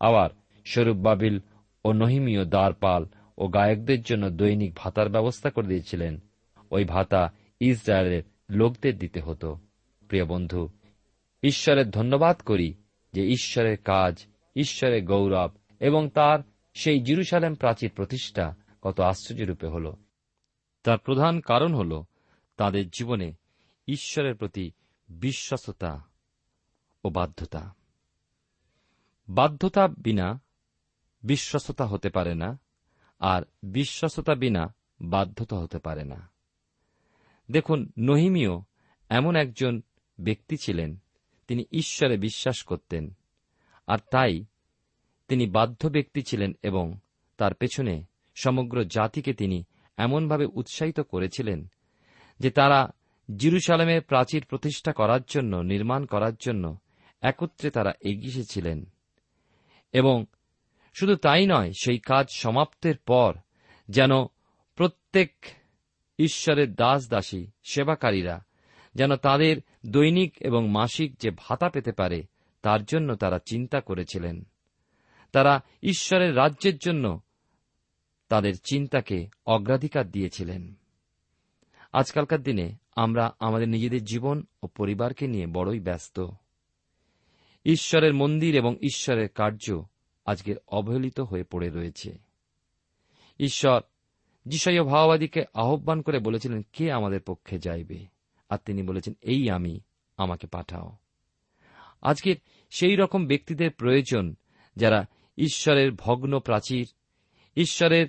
আবার 0.00 0.30
স্বরূপ 0.64 0.96
বাবিল 0.96 1.38
ও 1.84 1.92
নহিমীয় 1.92 2.44
দ্বারপাল 2.44 3.06
ও 3.38 3.48
গায়কদের 3.48 4.02
জন্য 4.02 4.30
দৈনিক 4.30 4.72
ভাতার 4.76 5.08
ব্যবস্থা 5.08 5.50
করে 5.50 5.66
দিয়েছিলেন। 5.66 6.18
ওই 6.70 6.84
ভাতা 6.84 7.32
ইসরায়েলের 7.60 8.22
লোকদের 8.50 8.98
দিতে 8.98 9.20
হতো। 9.20 9.58
প্রিয় 10.08 10.24
বন্ধু, 10.24 10.68
ঈশ্বরের 11.42 11.90
ধন্যবাদ 11.90 12.36
করি 12.36 12.74
যে 13.12 13.26
ঈশ্বরের 13.26 13.76
কাজ, 13.76 14.26
ঈশ্বরের 14.56 15.04
গৌরব 15.04 15.50
এবং 15.80 16.08
তার 16.08 16.38
সেই 16.74 17.00
জিরুসালেম 17.00 17.54
প্রাচীর 17.54 17.90
প্রতিষ্ঠা 17.90 18.54
কত 18.82 19.00
আশ্চর্যরূপে 19.00 19.66
হল। 19.66 19.94
তার 20.82 20.98
প্রধান 20.98 21.40
কারণ 21.40 21.74
হল 21.74 22.02
তাদের 22.56 22.90
জীবনে 22.90 23.32
ঈশ্বরের 23.88 24.34
প্রতি 24.34 24.72
বিশ্বাসতা 25.08 26.08
ও 27.04 27.10
বাধ্যতা। 27.10 27.74
বাধ্যতা 29.28 29.88
বিনা 29.88 30.42
বিশ্বাসতা 31.22 31.86
হতে 31.86 32.10
পারে 32.10 32.34
না, 32.34 32.58
আর 33.18 33.42
বিশ্বাসতা 33.62 34.34
বিনা 34.34 34.74
বাধ্যতা 35.00 35.56
হতে 35.56 35.78
পারে 35.78 36.04
না। 36.04 36.30
দেখুন, 37.50 37.92
নহিমিও 37.98 38.64
এমন 39.08 39.36
একজন 39.36 39.82
ব্যক্তি 40.20 40.56
ছিলেন, 40.56 40.98
তিনি 41.48 41.64
ঈশ্বরে 41.72 42.16
বিশ্বাস 42.16 42.62
করতেন, 42.62 43.14
আর 43.86 43.98
তাই 44.10 44.44
তিনি 45.28 45.46
বাধ্য 45.50 45.88
ব্যক্তি 45.88 46.22
ছিলেন 46.22 46.52
এবং 46.62 46.98
তার 47.36 47.54
পেছনে 47.54 48.04
সমগ্র 48.34 48.84
জাতিকে 48.84 49.34
তিনি 49.34 49.64
এমনভাবে 49.96 50.46
উৎসাহিত 50.46 51.00
করেছিলেন 51.00 51.70
যে 52.38 52.50
তারা 52.50 52.90
জিরুসালামের 53.36 54.02
প্রাচীর 54.02 54.44
প্রতিষ্ঠা 54.44 54.92
করার 54.92 55.20
জন্য, 55.28 55.56
নির্মাণ 55.56 56.06
করার 56.06 56.32
জন্য 56.40 56.78
একত্রে 57.20 57.70
তারা 57.70 57.92
এগিয়েছিলেন। 58.00 58.84
এবং 59.92 60.24
শুধু 60.94 61.16
তাই 61.16 61.46
নয়, 61.46 61.72
সেই 61.72 61.98
কাজ 61.98 62.26
সমাপ্তের 62.30 62.98
পর 62.98 63.34
যেন 63.88 64.10
প্রত্যেক 64.74 65.32
ঈশ্বরের 66.18 66.74
দাস 66.74 67.08
দাসী 67.08 67.46
সেবাকারীরা 67.62 68.44
যেন 68.94 69.16
তাদের 69.16 69.56
দৈনিক 69.86 70.34
এবং 70.40 70.68
মাসিক 70.68 71.18
যে 71.18 71.30
ভাতা 71.30 71.68
পেতে 71.68 71.92
পারে, 71.92 72.22
তার 72.62 72.84
জন্য 72.84 73.14
তারা 73.14 73.38
চিন্তা 73.38 73.80
করেছিলেন। 73.80 74.44
তারা 75.32 75.60
ঈশ্বরের 75.82 76.36
রাজ্যের 76.36 76.78
জন্য 76.78 77.20
তাদের 78.28 78.52
চিন্তাকে 78.64 79.28
অগ্রাধিকার 79.46 80.10
দিয়েছিলেন। 80.10 80.74
আজকালকার 81.94 82.42
দিনে 82.42 82.72
আমরা 82.96 83.34
আমাদের 83.38 83.68
নিজেদের 83.68 84.04
জীবন 84.04 84.42
ও 84.62 84.66
পরিবারকে 84.66 85.26
নিয়ে 85.26 85.46
বড়ই 85.46 85.80
ব্যস্ত। 85.80 86.26
ঈশ্বরের 87.64 88.14
মন্দির 88.14 88.56
এবং 88.56 88.76
ঈশ্বরের 88.82 89.28
কার্য 89.28 89.82
আজকের 90.24 90.56
অবহেলিত 90.68 91.20
হয়ে 91.20 91.44
পড়ে 91.44 91.68
রয়েছে। 91.68 92.18
ঈশ্বর 93.40 93.80
যিশয় 94.46 94.84
ভাওবাদীকে 94.84 95.44
আহ্বান 95.54 96.02
করে 96.02 96.18
বলেছিলেন, 96.18 96.66
কে 96.72 96.92
আমাদের 96.92 97.20
পক্ষে 97.20 97.58
যাইবে? 97.58 98.06
আর 98.48 98.58
তিনি 98.64 98.82
বলেছেন, 98.82 99.14
এই 99.22 99.50
আমি, 99.50 99.80
আমাকে 100.16 100.46
পাঠাও। 100.46 100.96
আজকের 102.02 102.36
সেই 102.70 102.96
রকম 102.96 103.26
ব্যক্তিদের 103.26 103.70
প্রয়োজন 103.70 104.34
যারা 104.76 105.06
ঈশ্বরের 105.38 105.92
ভগ্ন 105.92 106.38
প্রাচীর, 106.38 106.86
ঈশ্বরের 107.56 108.06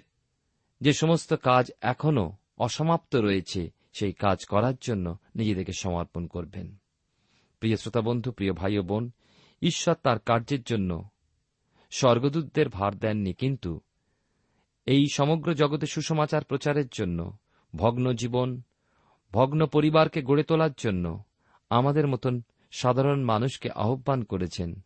যে 0.81 0.93
সমস্ত 0.93 1.33
কাজ 1.33 1.71
এখনও 1.81 2.31
অসমাপ্ত 2.57 3.15
রয়েছে 3.15 3.74
সেই 3.99 4.13
কাজ 4.13 4.45
করার 4.45 4.73
জন্য 4.81 5.17
নিজেদেরকে 5.35 5.71
সমর্পণ 5.79 6.27
করবেন। 6.27 6.75
প্রিয় 7.59 7.77
শ্রোতা 7.77 8.01
বন্ধু 8.01 8.31
প্রিয় 8.31 8.53
ভাই 8.53 8.77
ও 8.77 8.83
বোন, 8.83 9.11
ঈশ্বর 9.61 9.95
তার 9.95 10.19
কার্যের 10.19 10.61
জন্য 10.61 11.09
স্বর্গদূতদের 11.91 12.69
ভার 12.69 12.95
দেননি, 12.95 13.33
কিন্তু 13.33 13.81
এই 14.85 15.05
সমগ্র 15.13 15.53
জগতে 15.53 15.85
সুসমাচার 15.85 16.43
প্রচারের 16.43 16.87
জন্য, 16.93 17.37
ভগ্ন 17.75 18.13
জীবন, 18.13 18.61
ভগ্ন 19.31 19.65
পরিবারকে 19.65 20.21
গড়ে 20.21 20.43
তোলার 20.43 20.69
জন্য 20.77 21.23
আমাদের 21.69 22.07
মতন 22.07 22.41
সাধারণ 22.71 23.23
মানুষকে 23.23 23.69
আহ্বান 23.69 24.23
করেছেন। 24.23 24.81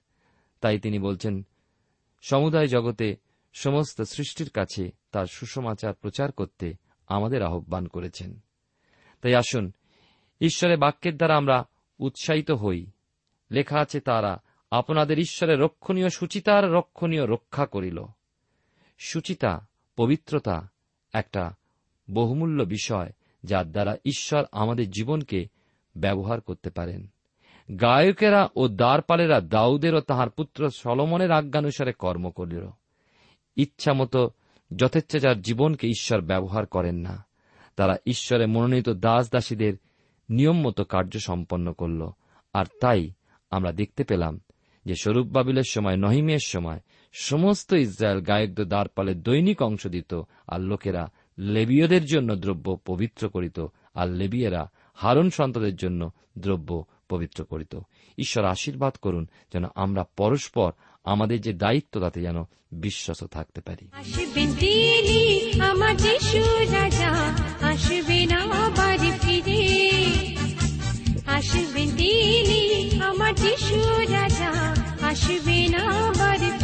তাই 0.61 0.79
তিনি 0.79 0.99
বলছেন, 0.99 1.45
সমুদায় 2.21 2.67
জগতে 2.67 3.15
সমস্ত 3.53 4.01
সৃষ্টির 4.01 4.49
কাছে 4.49 4.91
তার 5.11 5.25
সুসমাচার 5.25 5.93
প্রচার 5.93 6.31
করতে 6.31 6.73
আমাদের 7.07 7.41
আহ্বান 7.41 7.87
করেছেন। 7.87 8.39
তাই 9.21 9.35
আসুন, 9.35 9.71
ঈশ্বরের 10.41 10.77
বাক্যের 10.77 11.17
দ্বারা 11.17 11.35
আমরা 11.37 11.63
উৎসাহিত 11.99 12.51
হই। 12.51 12.85
লেখা 13.51 13.79
আছে 13.79 13.99
তারা, 13.99 14.41
আপনাদের 14.71 15.19
ঈশ্বরের 15.19 15.59
রক্ষণীয় 15.59 16.09
সুচিতার 16.09 16.71
রক্ষণীয় 16.71 17.27
রক্ষা 17.27 17.65
করিল। 17.65 18.03
সুচিতা, 18.99 19.67
পবিত্রতা 19.97 20.69
একটা 21.13 21.55
বহুমূল্য 22.13 22.63
বিষয়, 22.63 23.11
যার 23.43 23.71
দ্বারা 23.71 23.95
ঈশ্বর 24.05 24.43
আমাদের 24.51 24.89
জীবনকে 24.89 25.45
ব্যবহার 25.97 26.41
করতে 26.41 26.69
পারেন। 26.69 27.07
গায়কেরা 27.81 28.49
ও 28.55 28.67
দ্বারপালেরা 28.67 29.41
দাউদের 29.41 29.95
ও 29.95 30.01
তাহার 30.01 30.29
পুত্র 30.29 30.69
সলমনের 30.69 31.31
আজ্ঞানুসারে 31.31 31.93
কর্ম 31.93 32.29
করিল। 32.29 32.69
ইচ্ছামতো 33.55 34.29
যথেচ্ছাচার 34.75 35.41
জীবনকে 35.41 35.87
ঈশ্বর 35.87 36.21
ব্যবহার 36.21 36.65
করেন 36.65 36.95
না। 36.95 37.28
তারা 37.79 37.97
ঈশ্বরে 38.05 38.45
মনোনীত 38.45 38.89
দাস 38.89 39.31
দাসীদের 39.31 39.73
নিয়ম 40.29 40.67
মতো 40.67 40.83
কার্য 40.83 41.19
সম্পন্ন 41.19 41.73
করল। 41.73 42.09
আর 42.53 42.65
তাই 42.81 43.11
আমরা 43.49 43.71
দেখতে 43.71 44.03
পেলাম 44.03 44.39
যে 44.85 44.95
স্বরূপ 45.01 45.27
বাবিলের 45.27 45.63
সময়, 45.69 45.95
নহিমের 45.95 46.39
সময় 46.45 46.79
সমস্ত 47.13 47.73
ইসরায়েল 47.73 48.21
গায়কদের 48.21 48.67
দ্বারপালে 48.67 49.15
দৈনিক 49.15 49.61
অংশ 49.61 49.87
দিত 49.87 50.21
আর 50.47 50.61
লোকেরা 50.61 51.07
লেবীয়দের 51.39 52.05
জন্য 52.05 52.35
দ্রব্য 52.35 52.77
পবিত্র 52.85 53.29
করিত 53.29 53.59
আর 53.93 54.09
লেবিয়েরা 54.09 54.71
হারুন 54.93 55.29
সন্তাদের 55.29 55.75
জন্য 55.75 56.11
দ্রব্য 56.37 56.85
পবিত্র 57.09 57.45
করিত। 57.45 57.75
ঈশ্বর 58.17 58.45
আশীর্বাদ 58.45 58.93
করুন 58.93 59.27
যেন 59.53 59.63
আমরা 59.75 60.05
পরস্পর 60.17 60.71
আমাদের 61.03 61.41
যে 61.41 61.53
দায়িত্ব 61.53 62.01
তাতে 62.01 62.21
যেন 62.21 62.43
বিশ্বাস 62.71 63.23
থাকতে 63.23 63.61
পারি। 63.61 63.87
রাজা 67.69 67.75
আসবেন 67.75 68.31
আবার 68.31 68.97
ফিরে। 68.97 69.61
আসবেন 71.27 71.89
তিনি 71.97 72.61
আমার 73.03 73.35
যিশু 73.35 73.79
রাজা 74.11 74.51
আসবেন 75.01 75.75
আবার 75.75 76.58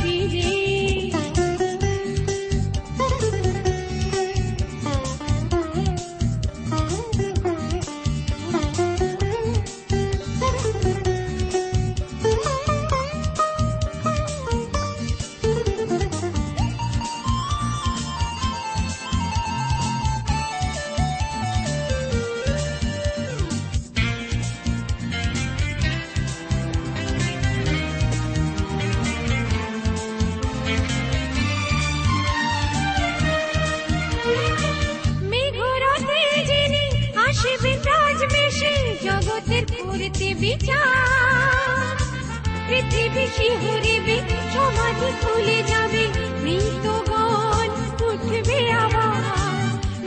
পৃথিবী 42.67 43.25
শিহরিবে 43.35 44.17
সমাধি 44.53 45.09
খুলে 45.21 45.59
যাবে 45.71 46.03
মৃতগণ 46.43 47.69
উঠবে 48.09 48.59
আবার 48.83 49.21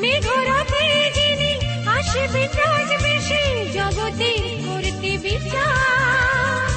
মেঘরাতে 0.02 0.84
যিনি 1.16 1.52
আসবেন 1.96 2.50
রাজবেশে 2.60 3.42
জগতের 3.72 4.44
করতে 4.64 5.12
বিচার 5.18 6.68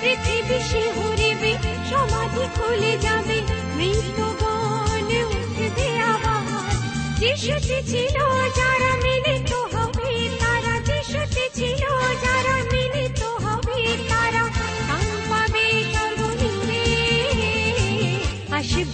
পৃথিবী 0.00 0.58
শিহরিবে 0.70 1.52
সমাধি 1.90 2.44
খুলে 2.56 2.92
যাবে 2.98 3.38
মৃতগণ 3.76 5.08
উঠবে 5.38 5.88
আবার 6.12 6.44
যিশুতে 7.20 7.78
ছিল 7.86 8.16
যারা 8.56 8.90
মিলিত 9.04 9.52
হবে, 9.72 10.10
তারা 10.40 10.74
যিশুতে 10.88 11.44
ছিল 11.54 11.82
যারা 12.22 12.56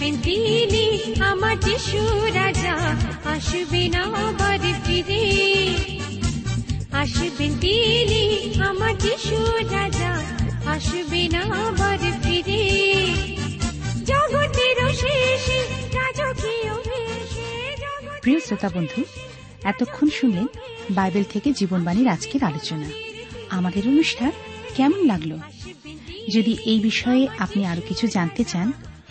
আসবেন 0.09 1.21
আমার 1.21 1.59
যিশু 1.59 1.97
রাজা 2.33 2.75
আসবেন 3.25 3.93
আবার 3.93 4.59
ফিরে। 4.85 5.23
আসবেন 6.91 7.57
তিনি 7.59 8.53
আমার 8.59 8.97
যিশু 8.97 9.35
রাজা 9.71 10.23
আসবেন 10.65 11.35
আবার 11.35 11.97
ফিরে। 11.97 12.63
জগতের 14.05 14.93
শেষে 14.93 15.59
রাজকীয় 15.93 16.73
প্রিয় 18.21 18.39
শ্রোতা 18.39 18.69
বন্ধু, 18.69 19.03
এতক্ষণ 19.63 20.09
শুনলেন 20.09 20.47
বাইবেল 20.89 21.23
থেকে 21.23 21.53
জীবনবাণীর 21.53 22.07
আজকের 22.07 22.43
আলোচনা। 22.43 22.89
আমাদের 23.49 23.87
অনুষ্ঠান 23.87 24.31
কেমন 24.75 25.07
লাগল? 25.07 25.37
যদি 26.29 26.57
এই 26.65 26.79
বিষয়ে 26.79 27.27
আপনি 27.37 27.65
আরও 27.65 27.81
কিছু 27.87 28.07
জানতে 28.07 28.43
চান 28.43 28.73